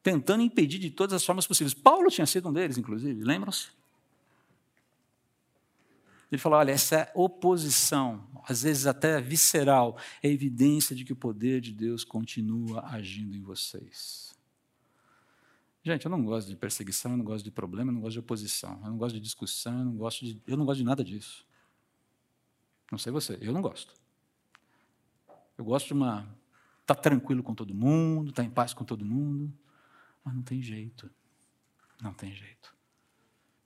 tentando 0.03 0.43
impedir 0.43 0.77
de 0.77 0.91
todas 0.91 1.13
as 1.15 1.25
formas 1.25 1.47
possíveis. 1.47 1.73
Paulo 1.73 2.11
tinha 2.11 2.27
sido 2.27 2.47
um 2.47 2.53
deles, 2.53 2.77
inclusive, 2.77 3.23
lembram-se? 3.23 3.80
Ele 6.31 6.39
falou: 6.39 6.57
olha, 6.59 6.71
essa 6.71 7.11
oposição, 7.13 8.25
às 8.47 8.63
vezes 8.63 8.87
até 8.87 9.19
visceral, 9.19 9.97
é 10.23 10.29
evidência 10.29 10.95
de 10.95 11.03
que 11.03 11.11
o 11.11 11.15
poder 11.15 11.59
de 11.59 11.73
Deus 11.73 12.05
continua 12.05 12.85
agindo 12.87 13.35
em 13.35 13.41
vocês. 13.41 14.33
Gente, 15.83 16.05
eu 16.05 16.11
não 16.11 16.23
gosto 16.23 16.47
de 16.47 16.55
perseguição, 16.55 17.11
eu 17.11 17.17
não 17.17 17.25
gosto 17.25 17.43
de 17.43 17.51
problema, 17.51 17.89
eu 17.89 17.95
não 17.95 18.01
gosto 18.01 18.13
de 18.13 18.19
oposição, 18.19 18.79
eu 18.83 18.91
não 18.91 18.97
gosto 18.97 19.15
de 19.15 19.19
discussão, 19.19 19.79
eu 19.79 19.85
não 19.85 19.97
gosto 19.97 20.23
de, 20.23 20.41
eu 20.47 20.55
não 20.55 20.65
gosto 20.65 20.77
de 20.77 20.85
nada 20.85 21.03
disso. 21.03 21.45
Não 22.89 22.99
sei 22.99 23.11
você, 23.11 23.37
eu 23.41 23.51
não 23.51 23.61
gosto. 23.61 23.93
Eu 25.57 25.65
gosto 25.65 25.87
de 25.87 25.93
uma 25.93 26.21
estar 26.81 26.95
tá 26.95 27.01
tranquilo 27.01 27.43
com 27.43 27.53
todo 27.53 27.73
mundo, 27.73 28.29
estar 28.29 28.43
tá 28.43 28.47
em 28.47 28.51
paz 28.51 28.73
com 28.73 28.85
todo 28.85 29.03
mundo, 29.03 29.51
mas 30.23 30.33
não 30.33 30.43
tem 30.43 30.61
jeito. 30.61 31.09
Não 32.01 32.13
tem 32.13 32.33
jeito 32.33 32.80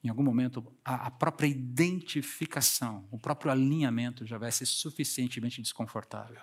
em 0.06 0.10
algum 0.10 0.22
momento, 0.22 0.64
a, 0.84 1.08
a 1.08 1.12
própria 1.12 1.48
identificação, 1.48 3.08
o 3.10 3.18
próprio 3.18 3.52
alinhamento 3.52 4.24
já 4.24 4.38
vai 4.38 4.52
ser 4.52 4.68
suficientemente 4.68 5.60
desconfortável. 5.64 6.42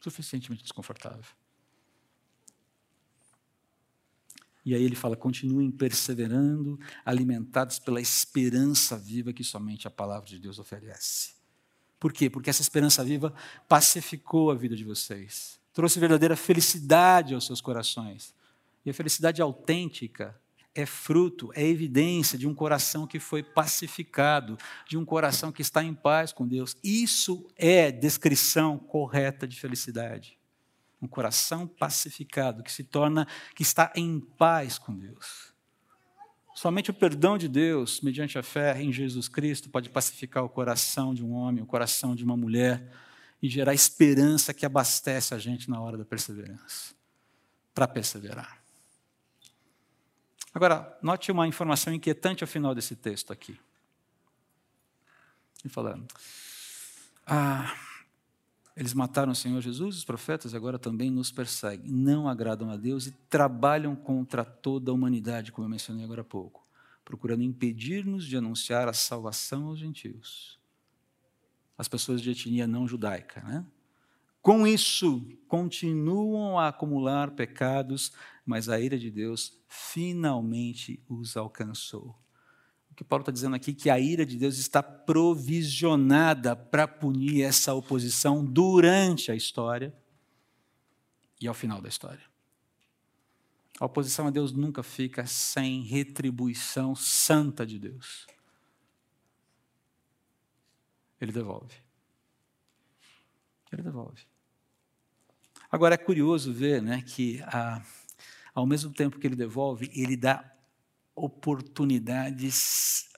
Suficientemente 0.00 0.64
desconfortável. 0.64 1.32
E 4.64 4.74
aí 4.74 4.82
ele 4.82 4.96
fala: 4.96 5.16
continuem 5.16 5.70
perseverando, 5.70 6.76
alimentados 7.04 7.78
pela 7.78 8.00
esperança 8.00 8.98
viva 8.98 9.32
que 9.32 9.44
somente 9.44 9.86
a 9.86 9.90
palavra 9.92 10.28
de 10.28 10.40
Deus 10.40 10.58
oferece. 10.58 11.34
Por 12.00 12.12
quê? 12.12 12.28
Porque 12.28 12.50
essa 12.50 12.62
esperança 12.62 13.04
viva 13.04 13.32
pacificou 13.68 14.50
a 14.50 14.56
vida 14.56 14.74
de 14.74 14.82
vocês, 14.82 15.60
trouxe 15.72 16.00
verdadeira 16.00 16.34
felicidade 16.34 17.32
aos 17.32 17.46
seus 17.46 17.60
corações. 17.60 18.34
E 18.84 18.90
a 18.90 18.94
felicidade 18.94 19.40
autêntica 19.40 20.39
é 20.74 20.86
fruto, 20.86 21.50
é 21.54 21.66
evidência 21.66 22.38
de 22.38 22.46
um 22.46 22.54
coração 22.54 23.06
que 23.06 23.18
foi 23.18 23.42
pacificado, 23.42 24.56
de 24.88 24.96
um 24.96 25.04
coração 25.04 25.50
que 25.50 25.62
está 25.62 25.82
em 25.82 25.94
paz 25.94 26.32
com 26.32 26.46
Deus. 26.46 26.76
Isso 26.82 27.48
é 27.56 27.90
descrição 27.90 28.78
correta 28.78 29.46
de 29.46 29.58
felicidade. 29.58 30.38
Um 31.02 31.08
coração 31.08 31.66
pacificado 31.66 32.62
que 32.62 32.70
se 32.70 32.84
torna, 32.84 33.26
que 33.54 33.62
está 33.62 33.92
em 33.96 34.20
paz 34.20 34.78
com 34.78 34.96
Deus. 34.96 35.50
Somente 36.54 36.90
o 36.90 36.94
perdão 36.94 37.38
de 37.38 37.48
Deus, 37.48 38.00
mediante 38.02 38.38
a 38.38 38.42
fé 38.42 38.80
em 38.80 38.92
Jesus 38.92 39.28
Cristo, 39.28 39.70
pode 39.70 39.88
pacificar 39.88 40.44
o 40.44 40.48
coração 40.48 41.14
de 41.14 41.24
um 41.24 41.32
homem, 41.32 41.62
o 41.62 41.66
coração 41.66 42.14
de 42.14 42.22
uma 42.22 42.36
mulher 42.36 42.92
e 43.42 43.48
gerar 43.48 43.72
esperança 43.72 44.52
que 44.52 44.66
abastece 44.66 45.34
a 45.34 45.38
gente 45.38 45.70
na 45.70 45.80
hora 45.80 45.96
da 45.96 46.04
perseverança, 46.04 46.94
para 47.72 47.88
perseverar. 47.88 48.59
Agora, 50.52 50.98
note 51.00 51.30
uma 51.30 51.46
informação 51.46 51.92
inquietante 51.92 52.42
ao 52.42 52.48
final 52.48 52.74
desse 52.74 52.96
texto 52.96 53.32
aqui. 53.32 53.58
Ele 55.62 55.72
falando, 55.72 56.06
ah, 57.26 57.72
eles 58.76 58.94
mataram 58.94 59.32
o 59.32 59.34
Senhor 59.34 59.60
Jesus, 59.60 59.98
os 59.98 60.04
profetas, 60.04 60.52
e 60.52 60.56
agora 60.56 60.78
também 60.78 61.10
nos 61.10 61.30
perseguem. 61.30 61.90
Não 61.90 62.28
agradam 62.28 62.70
a 62.70 62.76
Deus 62.76 63.06
e 63.06 63.12
trabalham 63.28 63.94
contra 63.94 64.44
toda 64.44 64.90
a 64.90 64.94
humanidade, 64.94 65.52
como 65.52 65.66
eu 65.66 65.70
mencionei 65.70 66.04
agora 66.04 66.22
há 66.22 66.24
pouco, 66.24 66.66
procurando 67.04 67.42
impedir-nos 67.42 68.24
de 68.26 68.36
anunciar 68.36 68.88
a 68.88 68.92
salvação 68.92 69.66
aos 69.66 69.78
gentios. 69.78 70.58
As 71.76 71.88
pessoas 71.88 72.20
de 72.20 72.30
etnia 72.30 72.66
não 72.66 72.88
judaica, 72.88 73.42
né? 73.42 73.64
Com 74.42 74.66
isso, 74.66 75.22
continuam 75.46 76.58
a 76.58 76.68
acumular 76.68 77.32
pecados, 77.32 78.12
mas 78.50 78.68
a 78.68 78.80
ira 78.80 78.98
de 78.98 79.12
Deus 79.12 79.56
finalmente 79.68 81.00
os 81.08 81.36
alcançou. 81.36 82.18
O 82.90 82.94
que 82.96 83.04
Paulo 83.04 83.22
está 83.22 83.30
dizendo 83.30 83.54
aqui 83.54 83.70
é 83.70 83.74
que 83.74 83.88
a 83.88 84.00
ira 84.00 84.26
de 84.26 84.36
Deus 84.36 84.58
está 84.58 84.82
provisionada 84.82 86.56
para 86.56 86.88
punir 86.88 87.42
essa 87.42 87.72
oposição 87.72 88.44
durante 88.44 89.30
a 89.30 89.36
história 89.36 89.94
e 91.40 91.46
ao 91.46 91.54
final 91.54 91.80
da 91.80 91.88
história. 91.88 92.24
A 93.78 93.84
oposição 93.84 94.26
a 94.26 94.30
Deus 94.30 94.50
nunca 94.50 94.82
fica 94.82 95.24
sem 95.26 95.82
retribuição 95.82 96.96
santa 96.96 97.64
de 97.64 97.78
Deus. 97.78 98.26
Ele 101.20 101.30
devolve. 101.30 101.76
Ele 103.70 103.82
devolve. 103.82 104.26
Agora 105.70 105.94
é 105.94 105.98
curioso 105.98 106.52
ver 106.52 106.82
né, 106.82 107.00
que, 107.00 107.40
ah, 107.44 107.80
ao 108.54 108.66
mesmo 108.66 108.92
tempo 108.92 109.18
que 109.18 109.26
ele 109.26 109.36
devolve, 109.36 109.90
ele 109.94 110.16
dá 110.16 110.44
oportunidades 111.14 113.08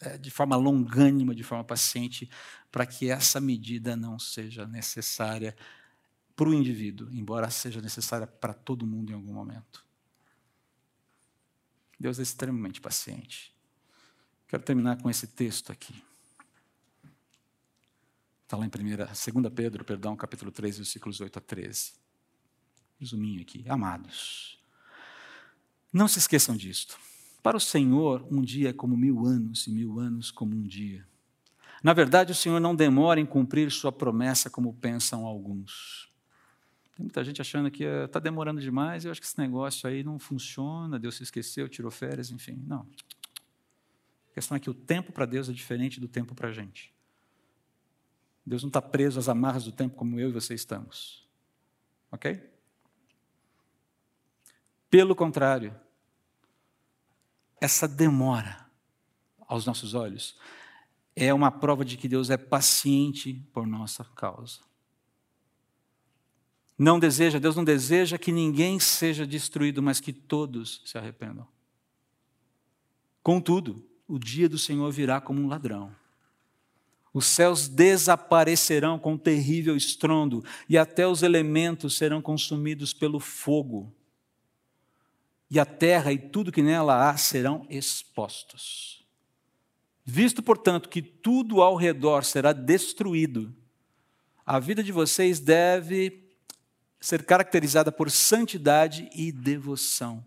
é, 0.00 0.18
de 0.18 0.30
forma 0.30 0.56
longânima, 0.56 1.34
de 1.34 1.42
forma 1.42 1.64
paciente, 1.64 2.28
para 2.70 2.84
que 2.84 3.08
essa 3.10 3.40
medida 3.40 3.96
não 3.96 4.18
seja 4.18 4.66
necessária 4.66 5.56
para 6.36 6.48
o 6.48 6.54
indivíduo, 6.54 7.08
embora 7.12 7.48
seja 7.50 7.80
necessária 7.80 8.26
para 8.26 8.52
todo 8.52 8.86
mundo 8.86 9.10
em 9.10 9.14
algum 9.14 9.32
momento. 9.32 9.84
Deus 11.98 12.18
é 12.18 12.22
extremamente 12.22 12.80
paciente. 12.80 13.54
Quero 14.48 14.62
terminar 14.62 15.00
com 15.00 15.08
esse 15.08 15.26
texto 15.26 15.70
aqui. 15.70 15.94
Está 18.42 18.56
lá 18.56 18.66
em 18.66 18.68
2 18.68 19.52
Pedro, 19.54 19.84
perdão, 19.84 20.14
capítulo 20.16 20.52
3, 20.52 20.76
versículos 20.76 21.20
8 21.20 21.38
a 21.38 21.42
13. 21.42 22.03
Resuminho 23.04 23.42
aqui. 23.42 23.62
Amados, 23.68 24.58
não 25.92 26.08
se 26.08 26.18
esqueçam 26.18 26.56
disto. 26.56 26.98
Para 27.42 27.54
o 27.54 27.60
Senhor, 27.60 28.26
um 28.30 28.40
dia 28.40 28.70
é 28.70 28.72
como 28.72 28.96
mil 28.96 29.26
anos, 29.26 29.66
e 29.66 29.70
mil 29.70 30.00
anos 30.00 30.30
como 30.30 30.56
um 30.56 30.62
dia. 30.62 31.06
Na 31.82 31.92
verdade, 31.92 32.32
o 32.32 32.34
Senhor 32.34 32.58
não 32.58 32.74
demora 32.74 33.20
em 33.20 33.26
cumprir 33.26 33.70
sua 33.70 33.92
promessa, 33.92 34.48
como 34.48 34.72
pensam 34.72 35.26
alguns. 35.26 36.10
Tem 36.96 37.04
muita 37.04 37.22
gente 37.22 37.42
achando 37.42 37.70
que 37.70 37.84
está 37.84 38.18
demorando 38.18 38.58
demais, 38.58 39.04
eu 39.04 39.10
acho 39.10 39.20
que 39.20 39.26
esse 39.26 39.38
negócio 39.38 39.86
aí 39.86 40.02
não 40.02 40.18
funciona, 40.18 40.98
Deus 40.98 41.16
se 41.16 41.24
esqueceu, 41.24 41.68
tirou 41.68 41.90
férias, 41.90 42.30
enfim. 42.30 42.58
Não. 42.66 42.88
A 44.30 44.34
questão 44.34 44.56
é 44.56 44.60
que 44.60 44.70
o 44.70 44.74
tempo 44.74 45.12
para 45.12 45.26
Deus 45.26 45.50
é 45.50 45.52
diferente 45.52 46.00
do 46.00 46.08
tempo 46.08 46.34
para 46.34 46.48
a 46.48 46.52
gente. 46.52 46.90
Deus 48.46 48.62
não 48.62 48.68
está 48.68 48.80
preso 48.80 49.18
às 49.18 49.28
amarras 49.28 49.64
do 49.64 49.72
tempo 49.72 49.94
como 49.94 50.18
eu 50.18 50.30
e 50.30 50.32
você 50.32 50.54
estamos. 50.54 51.28
Ok? 52.10 52.53
Pelo 54.94 55.16
contrário, 55.16 55.74
essa 57.60 57.88
demora 57.88 58.64
aos 59.40 59.66
nossos 59.66 59.92
olhos 59.92 60.38
é 61.16 61.34
uma 61.34 61.50
prova 61.50 61.84
de 61.84 61.96
que 61.96 62.06
Deus 62.06 62.30
é 62.30 62.36
paciente 62.36 63.44
por 63.52 63.66
nossa 63.66 64.04
causa. 64.04 64.60
Não 66.78 67.00
deseja, 67.00 67.40
Deus 67.40 67.56
não 67.56 67.64
deseja 67.64 68.16
que 68.16 68.30
ninguém 68.30 68.78
seja 68.78 69.26
destruído, 69.26 69.82
mas 69.82 69.98
que 69.98 70.12
todos 70.12 70.80
se 70.84 70.96
arrependam. 70.96 71.48
Contudo, 73.20 73.84
o 74.06 74.16
dia 74.16 74.48
do 74.48 74.58
Senhor 74.58 74.92
virá 74.92 75.20
como 75.20 75.42
um 75.42 75.48
ladrão. 75.48 75.92
Os 77.12 77.26
céus 77.26 77.66
desaparecerão 77.66 78.96
com 78.96 79.14
um 79.14 79.18
terrível 79.18 79.76
estrondo, 79.76 80.44
e 80.68 80.78
até 80.78 81.04
os 81.04 81.24
elementos 81.24 81.96
serão 81.96 82.22
consumidos 82.22 82.92
pelo 82.94 83.18
fogo. 83.18 83.92
E 85.54 85.60
a 85.60 85.64
terra 85.64 86.12
e 86.12 86.18
tudo 86.18 86.50
que 86.50 86.60
nela 86.60 87.08
há 87.08 87.16
serão 87.16 87.64
expostos. 87.70 89.06
Visto, 90.04 90.42
portanto, 90.42 90.88
que 90.88 91.00
tudo 91.00 91.62
ao 91.62 91.76
redor 91.76 92.24
será 92.24 92.52
destruído, 92.52 93.54
a 94.44 94.58
vida 94.58 94.82
de 94.82 94.90
vocês 94.90 95.38
deve 95.38 96.24
ser 96.98 97.24
caracterizada 97.24 97.92
por 97.92 98.10
santidade 98.10 99.08
e 99.14 99.30
devoção, 99.30 100.26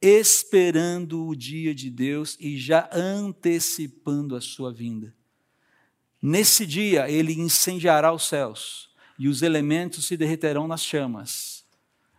esperando 0.00 1.26
o 1.26 1.34
dia 1.34 1.74
de 1.74 1.90
Deus 1.90 2.36
e 2.38 2.56
já 2.56 2.88
antecipando 2.92 4.36
a 4.36 4.40
sua 4.40 4.72
vinda. 4.72 5.12
Nesse 6.22 6.64
dia 6.64 7.10
ele 7.10 7.32
incendiará 7.32 8.12
os 8.12 8.28
céus 8.28 8.90
e 9.18 9.26
os 9.26 9.42
elementos 9.42 10.06
se 10.06 10.16
derreterão 10.16 10.68
nas 10.68 10.84
chamas. 10.84 11.55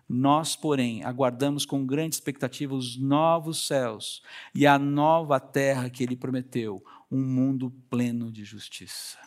Nós, 0.08 0.56
porém, 0.56 1.04
aguardamos 1.04 1.66
com 1.66 1.86
grande 1.86 2.16
expectativa 2.16 2.74
os 2.74 2.98
novos 2.98 3.68
céus 3.68 4.24
e 4.56 4.66
a 4.66 4.80
nova 4.80 5.40
terra 5.40 5.90
que 5.90 6.02
ele 6.02 6.16
prometeu, 6.16 6.84
um 7.12 7.22
mundo 7.22 7.72
pleno 7.90 8.32
de 8.32 8.44
justiça. 8.46 9.18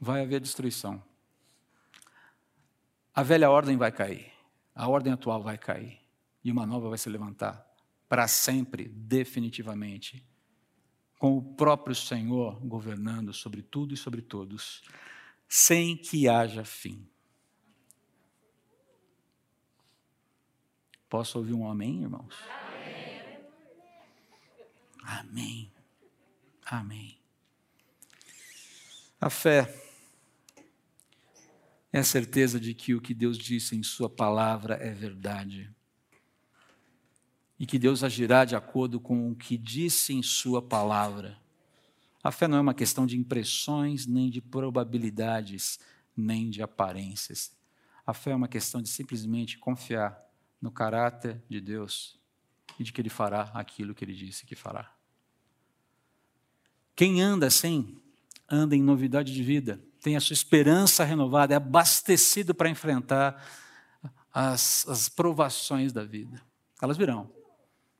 vai 0.00 0.22
haver 0.22 0.40
destruição. 0.40 1.02
A 3.12 3.22
velha 3.22 3.50
ordem 3.50 3.76
vai 3.76 3.90
cair, 3.90 4.32
a 4.74 4.88
ordem 4.88 5.12
atual 5.12 5.42
vai 5.42 5.58
cair, 5.58 5.98
e 6.44 6.52
uma 6.52 6.64
nova 6.64 6.88
vai 6.88 6.98
se 6.98 7.10
levantar 7.10 7.66
para 8.08 8.28
sempre, 8.28 8.88
definitivamente, 8.88 10.24
com 11.18 11.36
o 11.36 11.42
próprio 11.42 11.96
Senhor 11.96 12.60
governando 12.64 13.34
sobre 13.34 13.60
tudo 13.60 13.92
e 13.92 13.96
sobre 13.96 14.22
todos, 14.22 14.82
sem 15.48 15.96
que 15.96 16.28
haja 16.28 16.64
fim. 16.64 17.06
Posso 21.08 21.38
ouvir 21.38 21.54
um 21.54 21.68
amém, 21.68 22.02
irmãos? 22.02 22.34
Amém. 25.02 25.72
Amém. 26.66 27.18
A 29.18 29.30
fé 29.30 29.74
é 31.90 31.98
a 31.98 32.04
certeza 32.04 32.60
de 32.60 32.74
que 32.74 32.94
o 32.94 33.00
que 33.00 33.14
Deus 33.14 33.38
disse 33.38 33.74
em 33.74 33.82
Sua 33.82 34.10
palavra 34.10 34.74
é 34.74 34.92
verdade. 34.92 35.74
E 37.58 37.66
que 37.66 37.78
Deus 37.78 38.04
agirá 38.04 38.44
de 38.44 38.54
acordo 38.54 39.00
com 39.00 39.30
o 39.30 39.34
que 39.34 39.56
disse 39.56 40.12
em 40.12 40.22
Sua 40.22 40.60
palavra. 40.60 41.38
A 42.22 42.30
fé 42.30 42.46
não 42.46 42.58
é 42.58 42.60
uma 42.60 42.74
questão 42.74 43.06
de 43.06 43.16
impressões, 43.16 44.06
nem 44.06 44.28
de 44.28 44.42
probabilidades, 44.42 45.80
nem 46.14 46.50
de 46.50 46.62
aparências. 46.62 47.56
A 48.06 48.12
fé 48.12 48.32
é 48.32 48.36
uma 48.36 48.48
questão 48.48 48.82
de 48.82 48.90
simplesmente 48.90 49.58
confiar 49.58 50.27
no 50.60 50.70
caráter 50.70 51.42
de 51.48 51.60
Deus 51.60 52.18
e 52.78 52.84
de 52.84 52.92
que 52.92 53.00
Ele 53.00 53.08
fará 53.08 53.50
aquilo 53.54 53.94
que 53.94 54.04
Ele 54.04 54.14
disse 54.14 54.46
que 54.46 54.54
fará. 54.54 54.92
Quem 56.94 57.22
anda 57.22 57.46
assim, 57.46 57.96
anda 58.48 58.74
em 58.74 58.82
novidade 58.82 59.32
de 59.32 59.42
vida, 59.42 59.80
tem 60.00 60.16
a 60.16 60.20
sua 60.20 60.34
esperança 60.34 61.04
renovada, 61.04 61.54
é 61.54 61.56
abastecido 61.56 62.54
para 62.54 62.68
enfrentar 62.68 63.44
as, 64.32 64.86
as 64.88 65.08
provações 65.08 65.92
da 65.92 66.04
vida. 66.04 66.40
Elas 66.80 66.96
virão, 66.96 67.30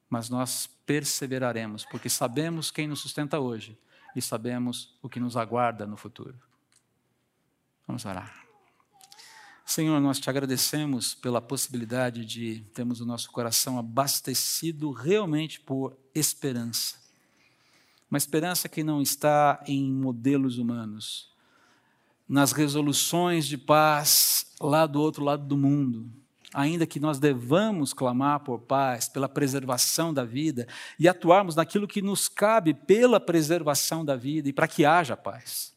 mas 0.09 0.29
nós 0.29 0.69
perseveraremos, 0.87 1.85
porque 1.85 2.09
sabemos 2.09 2.71
quem 2.71 2.89
nos 2.89 3.01
sustenta 3.01 3.39
hoje 3.39 3.79
e 4.15 4.23
sabemos 4.23 4.97
o 5.03 5.09
que 5.09 5.21
nos 5.21 5.37
aguarda 5.37 5.87
no 5.87 5.97
futuro. 5.97 6.39
Vamos 7.87 8.05
orar. 8.05 8.48
Senhor, 9.69 10.01
nós 10.01 10.19
te 10.19 10.31
agradecemos 10.31 11.15
pela 11.15 11.43
possibilidade 11.43 12.25
de 12.25 12.61
termos 12.73 13.03
o 13.03 13.07
nosso 13.07 13.31
coração 13.31 13.79
abastecido 13.79 14.91
realmente 14.93 15.61
por 15.61 15.95
esperança. 16.15 16.97
Uma 18.11 18.17
esperança 18.17 18.67
que 18.67 18.83
não 18.83 19.03
está 19.03 19.63
em 19.67 19.93
modelos 19.93 20.57
humanos, 20.57 21.31
nas 22.27 22.53
resoluções 22.53 23.47
de 23.47 23.59
paz 23.59 24.47
lá 24.59 24.87
do 24.87 25.03
outro 25.03 25.23
lado 25.23 25.45
do 25.45 25.59
mundo, 25.59 26.11
ainda 26.55 26.87
que 26.87 26.99
nós 26.99 27.19
devamos 27.19 27.93
clamar 27.93 28.41
por 28.41 28.61
paz, 28.61 29.07
pela 29.07 29.29
preservação 29.29 30.15
da 30.15 30.25
vida 30.25 30.67
e 30.99 31.07
atuarmos 31.07 31.55
naquilo 31.55 31.87
que 31.87 32.01
nos 32.01 32.27
cabe 32.27 32.73
pela 32.73 33.21
preservação 33.21 34.03
da 34.03 34.17
vida 34.17 34.49
e 34.49 34.53
para 34.53 34.67
que 34.67 34.87
haja 34.87 35.15
paz. 35.15 35.77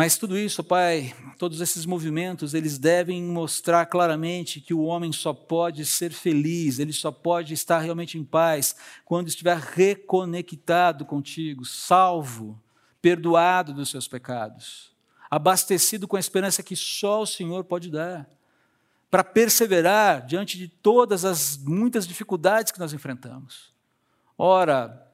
Mas 0.00 0.16
tudo 0.16 0.38
isso, 0.38 0.64
Pai, 0.64 1.14
todos 1.36 1.60
esses 1.60 1.84
movimentos, 1.84 2.54
eles 2.54 2.78
devem 2.78 3.22
mostrar 3.22 3.84
claramente 3.84 4.58
que 4.58 4.72
o 4.72 4.84
homem 4.84 5.12
só 5.12 5.34
pode 5.34 5.84
ser 5.84 6.10
feliz, 6.10 6.78
ele 6.78 6.90
só 6.90 7.12
pode 7.12 7.52
estar 7.52 7.80
realmente 7.80 8.16
em 8.16 8.24
paz 8.24 8.74
quando 9.04 9.28
estiver 9.28 9.58
reconectado 9.58 11.04
contigo, 11.04 11.66
salvo, 11.66 12.58
perdoado 13.02 13.74
dos 13.74 13.90
seus 13.90 14.08
pecados, 14.08 14.90
abastecido 15.30 16.08
com 16.08 16.16
a 16.16 16.20
esperança 16.20 16.62
que 16.62 16.74
só 16.74 17.20
o 17.20 17.26
Senhor 17.26 17.62
pode 17.64 17.90
dar, 17.90 18.26
para 19.10 19.22
perseverar 19.22 20.24
diante 20.24 20.56
de 20.56 20.66
todas 20.66 21.26
as 21.26 21.58
muitas 21.58 22.08
dificuldades 22.08 22.72
que 22.72 22.80
nós 22.80 22.94
enfrentamos. 22.94 23.70
Ora, 24.38 25.06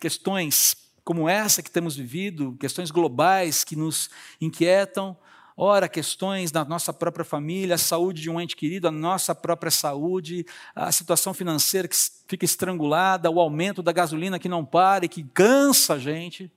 questões 0.00 0.87
como 1.08 1.26
essa 1.26 1.62
que 1.62 1.70
temos 1.70 1.96
vivido, 1.96 2.54
questões 2.60 2.90
globais 2.90 3.64
que 3.64 3.74
nos 3.74 4.10
inquietam, 4.38 5.16
ora, 5.56 5.88
questões 5.88 6.50
da 6.50 6.66
nossa 6.66 6.92
própria 6.92 7.24
família, 7.24 7.76
a 7.76 7.78
saúde 7.78 8.20
de 8.20 8.28
um 8.28 8.38
ente 8.38 8.54
querido, 8.54 8.86
a 8.86 8.90
nossa 8.90 9.34
própria 9.34 9.70
saúde, 9.70 10.44
a 10.74 10.92
situação 10.92 11.32
financeira 11.32 11.88
que 11.88 11.96
fica 12.26 12.44
estrangulada, 12.44 13.30
o 13.30 13.40
aumento 13.40 13.82
da 13.82 13.90
gasolina 13.90 14.38
que 14.38 14.50
não 14.50 14.66
para 14.66 15.06
e 15.06 15.08
que 15.08 15.22
cansa 15.24 15.94
a 15.94 15.98
gente. 15.98 16.52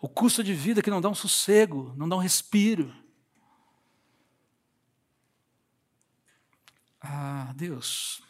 O 0.00 0.08
custo 0.08 0.42
de 0.42 0.54
vida 0.54 0.80
que 0.80 0.88
não 0.88 1.02
dá 1.02 1.10
um 1.10 1.14
sossego, 1.14 1.92
não 1.98 2.08
dá 2.08 2.16
um 2.16 2.18
respiro. 2.18 2.90
Ah, 6.98 7.52
Deus, 7.54 8.22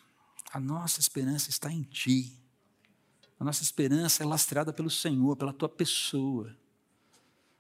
a 0.53 0.61
nossa 0.61 1.01
esperança 1.01 1.49
está 1.49 1.73
em 1.73 1.83
Ti. 1.83 2.39
A 3.41 3.45
nossa 3.45 3.63
esperança 3.63 4.23
é 4.23 4.27
lastreada 4.27 4.73
pelo 4.73 4.91
Senhor, 4.91 5.35
pela 5.35 5.53
Tua 5.53 5.69
pessoa. 5.69 6.55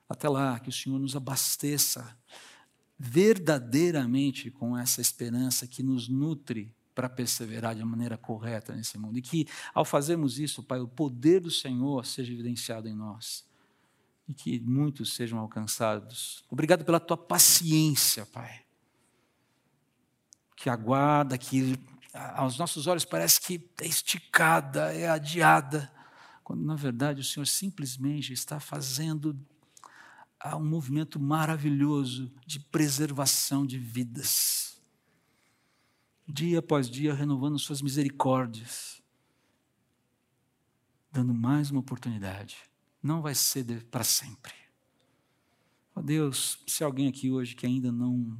Até 0.09 0.29
lá, 0.29 0.61
que 0.61 0.69
o 0.69 0.73
Senhor 0.73 0.99
nos 0.99 1.17
abasteça 1.17 2.17
verdadeiramente 2.99 4.51
com 4.51 4.77
essa 4.77 5.01
esperança 5.01 5.67
que 5.67 5.83
nos 5.83 6.07
nutre 6.07 6.73
para 6.95 7.09
perseverar 7.09 7.75
de 7.75 7.83
maneira 7.83 8.19
correta 8.19 8.75
nesse 8.75 8.99
mundo. 8.99 9.19
E 9.19 9.23
que, 9.23 9.49
ao 9.73 9.85
fazermos 9.85 10.39
isso, 10.39 10.63
Pai, 10.63 10.79
o 10.79 10.87
poder 10.87 11.41
do 11.41 11.51
Senhor 11.51 12.05
seja 12.05 12.33
evidenciado 12.33 12.89
em 12.89 12.95
nós. 12.95 13.45
E 14.29 14.35
que 14.35 14.61
muitos 14.61 15.15
sejam 15.15 15.39
alcançados. 15.39 16.45
Obrigado 16.51 16.85
pela 16.85 17.01
tua 17.01 17.17
paciência, 17.17 18.27
Pai. 18.27 18.63
Que 20.55 20.69
aguarda, 20.69 21.39
que 21.39 21.77
aos 22.13 22.59
nossos 22.59 22.87
olhos 22.87 23.05
parece 23.05 23.41
que 23.41 23.71
é 23.81 23.87
esticada, 23.87 24.93
é 24.93 25.09
adiada, 25.09 25.93
quando 26.45 26.63
na 26.63 26.75
verdade 26.75 27.21
o 27.21 27.25
Senhor 27.25 27.47
simplesmente 27.47 28.33
está 28.33 28.61
fazendo 28.61 29.39
um 30.57 30.65
movimento 30.65 31.21
maravilhoso 31.21 32.33
de 32.47 32.59
preservação 32.59 33.65
de 33.65 33.79
vidas. 33.79 34.81
Dia 36.27 36.59
após 36.59 36.91
dia 36.91 37.15
renovando 37.15 37.59
suas 37.59 37.81
misericórdias, 37.81 39.03
dando 41.11 41.33
mais 41.33 41.71
uma 41.71 41.81
oportunidade. 41.81 42.57
Não 43.03 43.23
vai 43.23 43.35
ser 43.35 43.85
para 43.85 44.05
sempre. 44.05 44.53
Ó 45.95 46.01
oh 46.01 46.03
Deus, 46.03 46.59
se 46.67 46.83
alguém 46.83 47.09
aqui 47.09 47.31
hoje 47.31 47.55
que 47.55 47.67
ainda 47.67 47.93
não 47.93 48.39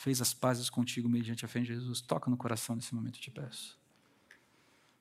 fez 0.00 0.22
as 0.22 0.32
pazes 0.32 0.70
contigo 0.70 1.10
mediante 1.10 1.44
a 1.44 1.48
fé 1.48 1.60
em 1.60 1.64
Jesus, 1.64 2.00
toca 2.00 2.30
no 2.30 2.36
coração 2.36 2.74
nesse 2.74 2.94
momento, 2.94 3.16
eu 3.16 3.20
te 3.20 3.30
peço. 3.30 3.78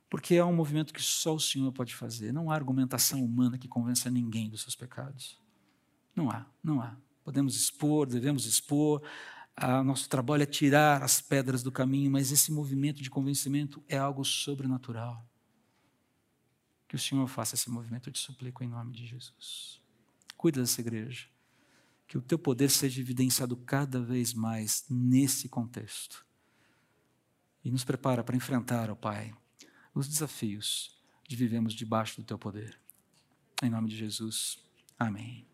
Porque 0.09 0.35
é 0.35 0.43
um 0.43 0.53
movimento 0.53 0.93
que 0.93 1.01
só 1.01 1.33
o 1.33 1.39
Senhor 1.39 1.71
pode 1.71 1.95
fazer. 1.95 2.33
Não 2.33 2.51
há 2.51 2.55
argumentação 2.55 3.23
humana 3.23 3.57
que 3.57 3.67
convença 3.67 4.11
ninguém 4.11 4.49
dos 4.49 4.61
seus 4.61 4.75
pecados. 4.75 5.39
Não 6.13 6.29
há, 6.29 6.45
não 6.61 6.81
há. 6.81 6.97
Podemos 7.23 7.55
expor, 7.55 8.07
devemos 8.07 8.45
expor. 8.45 9.01
Ah, 9.55 9.81
nosso 9.85 10.09
trabalho 10.09 10.43
é 10.43 10.45
tirar 10.45 11.01
as 11.01 11.21
pedras 11.21 11.63
do 11.63 11.71
caminho, 11.71 12.11
mas 12.11 12.29
esse 12.29 12.51
movimento 12.51 13.01
de 13.01 13.09
convencimento 13.09 13.81
é 13.87 13.97
algo 13.97 14.25
sobrenatural. 14.25 15.25
Que 16.89 16.95
o 16.97 16.99
Senhor 16.99 17.25
faça 17.27 17.55
esse 17.55 17.69
movimento, 17.69 18.09
eu 18.09 18.13
te 18.13 18.19
suplico 18.19 18.65
em 18.65 18.67
nome 18.67 18.91
de 18.91 19.05
Jesus. 19.05 19.81
Cuida 20.35 20.59
dessa 20.59 20.81
igreja 20.81 21.29
que 22.09 22.17
o 22.17 22.21
teu 22.21 22.39
poder 22.39 22.71
seja 22.71 22.99
evidenciado 22.99 23.55
cada 23.55 24.01
vez 24.01 24.33
mais 24.33 24.83
nesse 24.89 25.47
contexto. 25.47 26.25
E 27.63 27.69
nos 27.69 27.83
prepara 27.83 28.23
para 28.23 28.35
enfrentar, 28.35 28.89
ó 28.89 28.95
Pai, 28.95 29.31
os 29.93 30.07
desafios 30.07 30.99
de 31.27 31.35
vivemos 31.35 31.71
debaixo 31.71 32.19
do 32.19 32.25
teu 32.25 32.39
poder. 32.39 32.81
Em 33.61 33.69
nome 33.69 33.89
de 33.89 33.95
Jesus. 33.95 34.57
Amém. 34.97 35.48